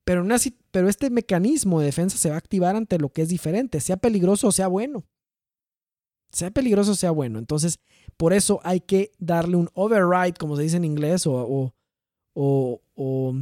[0.05, 0.37] Pero, una,
[0.71, 3.97] pero este mecanismo de defensa se va a activar ante lo que es diferente, sea
[3.97, 5.05] peligroso o sea bueno.
[6.35, 7.39] Sea peligroso sea bueno.
[7.39, 7.79] Entonces,
[8.17, 11.73] por eso hay que darle un override, como se dice en inglés, o,
[12.35, 13.35] o, o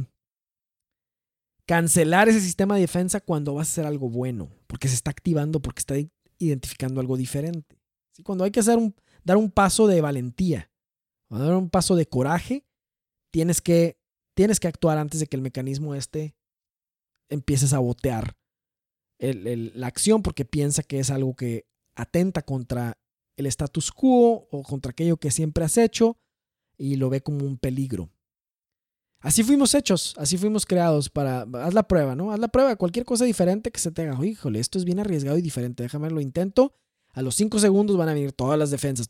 [1.65, 5.59] cancelar ese sistema de defensa cuando vas a hacer algo bueno, porque se está activando,
[5.59, 5.95] porque está
[6.37, 7.77] identificando algo diferente.
[8.23, 10.69] Cuando hay que hacer un, dar un paso de valentía,
[11.29, 12.63] dar un paso de coraje,
[13.31, 13.97] tienes que,
[14.35, 16.35] tienes que actuar antes de que el mecanismo este
[17.29, 18.35] empiece a sabotear
[19.17, 21.65] la acción porque piensa que es algo que
[21.95, 22.97] atenta contra
[23.35, 26.17] el status quo o contra aquello que siempre has hecho
[26.77, 28.09] y lo ve como un peligro.
[29.19, 32.33] Así fuimos hechos, así fuimos creados para, haz la prueba, ¿no?
[32.33, 35.37] Haz la prueba, cualquier cosa diferente que se te haga, híjole, esto es bien arriesgado
[35.37, 36.73] y diferente, déjame lo intento.
[37.13, 39.07] A los cinco segundos van a venir todas las defensas,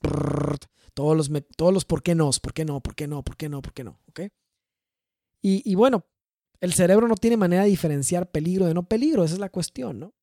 [0.93, 3.49] todos los, todos los por qué no, por qué no, por qué no, por qué
[3.49, 4.19] no, por qué no, ¿ok?
[5.41, 6.05] Y, y bueno,
[6.59, 9.99] el cerebro no tiene manera de diferenciar peligro de no peligro, esa es la cuestión,
[9.99, 10.13] ¿no?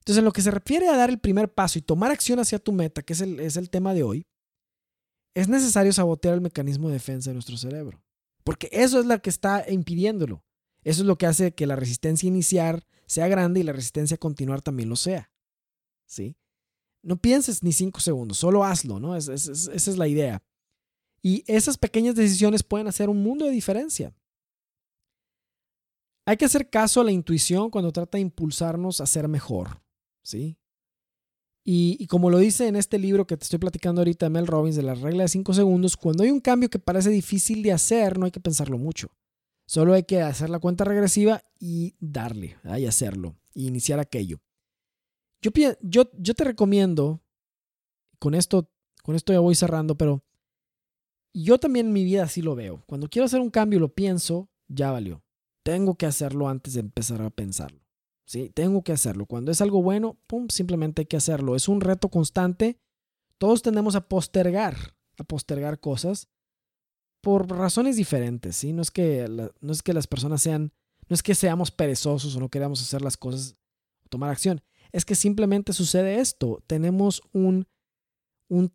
[0.00, 2.58] Entonces, en lo que se refiere a dar el primer paso y tomar acción hacia
[2.58, 4.26] tu meta, que es el, es el tema de hoy,
[5.34, 8.02] es necesario sabotear el mecanismo de defensa de nuestro cerebro.
[8.44, 10.44] Porque eso es lo que está impidiéndolo.
[10.82, 14.18] Eso es lo que hace que la resistencia iniciar sea grande y la resistencia a
[14.18, 15.30] continuar también lo sea.
[16.06, 16.36] ¿Sí?
[17.02, 19.16] No pienses ni cinco segundos, solo hazlo, ¿no?
[19.16, 20.42] esa es la idea.
[21.22, 24.14] Y esas pequeñas decisiones pueden hacer un mundo de diferencia.
[26.26, 29.82] Hay que hacer caso a la intuición cuando trata de impulsarnos a ser mejor,
[30.22, 30.58] ¿sí?
[31.62, 34.76] Y, como lo dice en este libro que te estoy platicando ahorita de Mel Robbins,
[34.76, 38.18] de la regla de 5 segundos, cuando hay un cambio que parece difícil de hacer,
[38.18, 39.08] no hay que pensarlo mucho.
[39.66, 44.40] Solo hay que hacer la cuenta regresiva y darle, y hacerlo, y iniciar aquello.
[45.42, 47.22] Yo, yo, yo te recomiendo,
[48.18, 48.70] con esto,
[49.02, 50.24] con esto ya voy cerrando, pero
[51.32, 52.82] yo también en mi vida así lo veo.
[52.86, 55.22] Cuando quiero hacer un cambio y lo pienso, ya valió.
[55.62, 57.80] Tengo que hacerlo antes de empezar a pensarlo.
[58.30, 58.48] ¿Sí?
[58.54, 59.26] Tengo que hacerlo.
[59.26, 61.56] Cuando es algo bueno, pum, simplemente hay que hacerlo.
[61.56, 62.78] Es un reto constante.
[63.38, 64.76] Todos tendemos a postergar,
[65.18, 66.28] a postergar cosas
[67.20, 68.72] por razones diferentes, ¿sí?
[68.72, 69.28] No es que,
[69.60, 70.72] no es que las personas sean,
[71.08, 73.56] no es que seamos perezosos o no queramos hacer las cosas,
[74.08, 74.62] tomar acción.
[74.92, 76.62] Es que simplemente sucede esto.
[76.68, 77.66] Tenemos un,
[78.48, 78.72] un,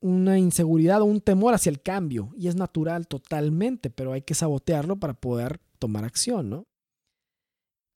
[0.00, 4.34] una inseguridad o un temor hacia el cambio y es natural totalmente, pero hay que
[4.34, 6.68] sabotearlo para poder tomar acción, ¿no?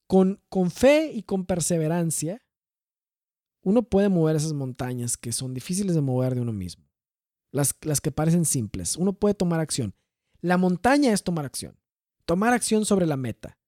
[0.09, 0.41] Con,
[0.71, 2.43] fe y con perseverancia,
[3.63, 6.89] uno puede mover esas montañas que son difíciles de mover de uno mismo.
[7.53, 8.97] Las, que parecen simples.
[8.97, 9.95] Uno puede tomar acción.
[10.41, 11.79] La montaña es tomar acción.
[12.25, 13.59] Tomar acción sobre la meta.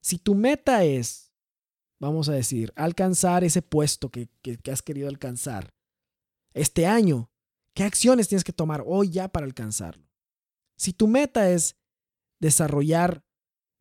[0.00, 1.32] Si tu meta es,
[1.98, 4.30] vamos a decir, alcanzar ese puesto que
[4.70, 5.74] has querido alcanzar
[6.54, 7.30] este año,
[7.74, 10.08] ¿qué acciones tienes que tomar hoy ya para alcanzarlo?
[10.76, 11.76] Si tu meta es
[12.40, 13.24] desarrollar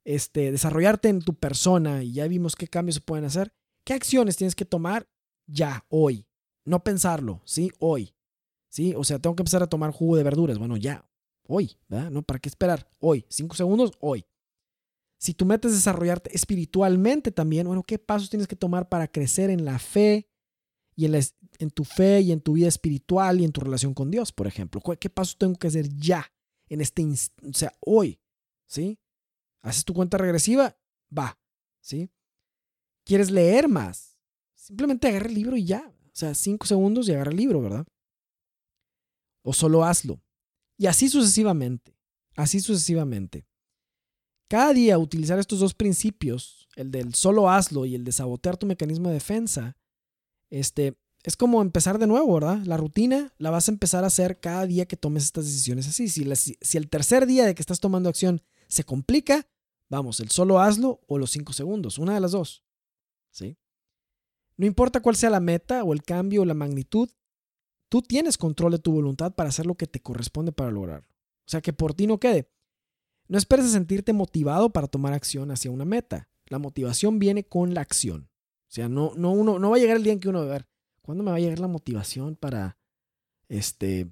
[0.10, 3.53] este, desarrollarte en tu persona y ya vimos qué cambios se pueden hacer,
[3.84, 5.07] ¿qué acciones tienes que tomar
[5.45, 6.26] ya, hoy?
[6.66, 7.72] No pensarlo, ¿sí?
[7.78, 8.16] Hoy.
[8.70, 8.95] ¿Sí?
[8.97, 10.57] O sea, tengo que empezar a tomar jugo de verduras.
[10.57, 11.07] Bueno, ya,
[11.47, 12.10] hoy, ¿verdad?
[12.10, 12.24] ¿No?
[12.24, 12.89] ¿Para qué esperar?
[12.97, 14.26] Hoy, cinco segundos, hoy.
[15.20, 19.64] Si tú metes desarrollarte espiritualmente también, bueno, ¿qué pasos tienes que tomar para crecer en
[19.64, 20.28] la fe
[20.95, 21.14] y en,
[21.60, 24.47] en tu fe y en tu vida espiritual y en tu relación con Dios, por
[24.47, 24.82] ejemplo?
[24.99, 26.32] ¿Qué pasos tengo que hacer ya,
[26.68, 28.20] en este instante, o sea, hoy?
[28.66, 28.97] ¿Sí?
[29.62, 30.78] Haces tu cuenta regresiva,
[31.16, 31.38] va,
[31.82, 32.10] ¿sí?
[33.05, 34.18] ¿Quieres leer más?
[34.55, 35.93] Simplemente agarra el libro y ya.
[36.05, 37.86] O sea, cinco segundos y agarra el libro, ¿verdad?
[39.41, 40.22] O solo hazlo.
[40.78, 41.97] Y así sucesivamente.
[42.36, 43.45] Así sucesivamente.
[44.47, 48.66] Cada día utilizar estos dos principios, el del solo hazlo y el de sabotear tu
[48.66, 49.78] mecanismo de defensa,
[50.49, 52.60] este, es como empezar de nuevo, ¿verdad?
[52.66, 56.07] La rutina la vas a empezar a hacer cada día que tomes estas decisiones así.
[56.07, 56.26] Si,
[56.60, 59.47] si el tercer día de que estás tomando acción se complica,
[59.89, 62.63] vamos, el solo hazlo o los cinco segundos, una de las dos.
[63.32, 63.57] ¿Sí?
[64.55, 67.09] No importa cuál sea la meta o el cambio o la magnitud,
[67.89, 71.07] tú tienes control de tu voluntad para hacer lo que te corresponde para lograrlo.
[71.09, 72.51] O sea, que por ti no quede.
[73.28, 76.30] No esperes a sentirte motivado para tomar acción hacia una meta.
[76.47, 78.30] La motivación viene con la acción.
[78.67, 80.45] O sea, no, no, uno, no va a llegar el día en que uno va
[80.45, 80.67] a ver,
[81.01, 82.78] ¿cuándo me va a llegar la motivación para,
[83.47, 84.11] este,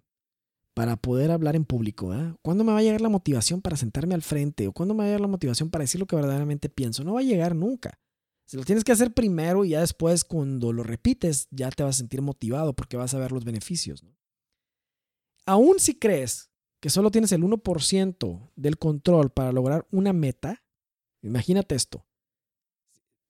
[0.78, 2.14] para poder hablar en público?
[2.14, 2.36] ¿eh?
[2.44, 4.68] ¿Cuándo me va a llegar la motivación para sentarme al frente?
[4.68, 7.04] ¿O cuándo me va a llegar la motivación para decir lo que verdaderamente pienso?
[7.04, 8.00] No va a llegar nunca.
[8.46, 11.96] Si lo tienes que hacer primero y ya después cuando lo repites ya te vas
[11.96, 14.06] a sentir motivado porque vas a ver los beneficios.
[15.48, 20.64] Aún si crees que solo tienes el 1% del control para lograr una meta,
[21.24, 22.06] imagínate esto.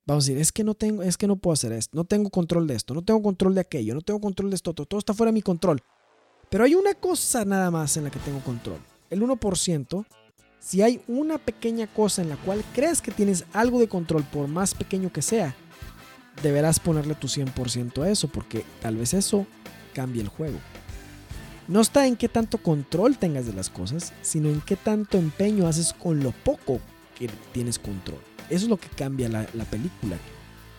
[0.06, 2.30] vamos a decir, es que no tengo, es que no puedo hacer esto, no tengo
[2.30, 5.00] control de esto, no tengo control de aquello, no tengo control de esto, todo, todo
[5.00, 5.82] está fuera de mi control.
[6.50, 8.80] Pero hay una cosa nada más en la que tengo control.
[9.10, 10.06] El 1%,
[10.60, 14.48] si hay una pequeña cosa en la cual crees que tienes algo de control, por
[14.48, 15.56] más pequeño que sea,
[16.42, 19.46] deberás ponerle tu 100% a eso, porque tal vez eso
[19.94, 20.60] cambie el juego.
[21.68, 25.68] No está en qué tanto control tengas de las cosas, sino en qué tanto empeño
[25.68, 26.80] haces con lo poco
[27.18, 28.20] que tienes control.
[28.50, 30.16] Eso es lo que cambia la, película.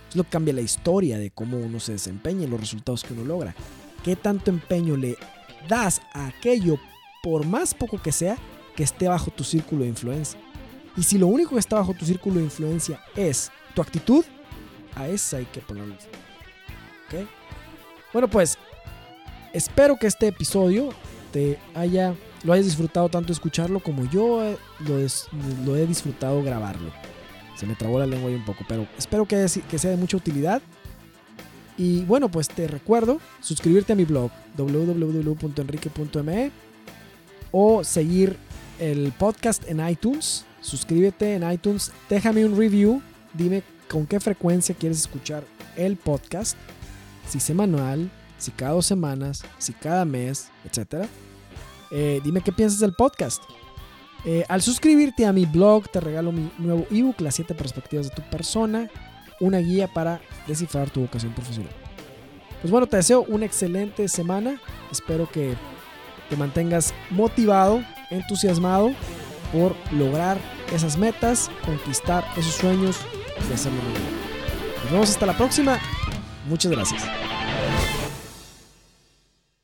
[0.09, 3.13] Es lo que cambia la historia de cómo uno se desempeña y los resultados que
[3.13, 3.55] uno logra.
[4.03, 5.19] ¿Qué tanto empeño le
[5.67, 6.79] das a aquello,
[7.23, 8.37] por más poco que sea,
[8.77, 10.39] que esté bajo tu círculo de influencia?
[10.97, 14.25] Y si lo único que está bajo tu círculo de influencia es tu actitud,
[14.95, 15.95] a esa hay que ponerle.
[15.95, 17.29] ¿Ok?
[18.13, 18.59] Bueno, pues
[19.53, 20.91] espero que este episodio
[21.33, 26.91] te haya, lo hayas disfrutado tanto escucharlo como yo lo he disfrutado grabarlo.
[27.57, 30.17] Se me trabó la lengua ahí un poco, pero espero que, que sea de mucha
[30.17, 30.63] utilidad.
[31.79, 36.51] Y bueno, pues te recuerdo suscribirte a mi blog www.enrique.me
[37.53, 38.37] o seguir
[38.81, 40.45] el podcast en iTunes.
[40.61, 43.01] Suscríbete en iTunes, déjame un review,
[43.33, 45.45] dime con qué frecuencia quieres escuchar
[45.77, 46.59] el podcast,
[47.29, 51.07] si semanal, si cada dos semanas, si cada mes, etc.
[51.93, 53.41] Eh, dime qué piensas del podcast.
[54.25, 58.17] Eh, al suscribirte a mi blog te regalo mi nuevo ebook, Las 7 perspectivas de
[58.17, 58.91] tu persona,
[59.41, 61.73] una guía para descifrar tu vocación profesional.
[62.61, 64.61] Pues bueno, te deseo una excelente semana.
[64.91, 65.55] Espero que
[66.29, 68.91] te mantengas motivado, entusiasmado
[69.53, 70.39] por lograr
[70.75, 72.99] esas metas, conquistar esos sueños
[73.49, 74.03] y hacerlo bien.
[74.83, 75.79] Nos vemos hasta la próxima.
[76.49, 77.38] Muchas gracias.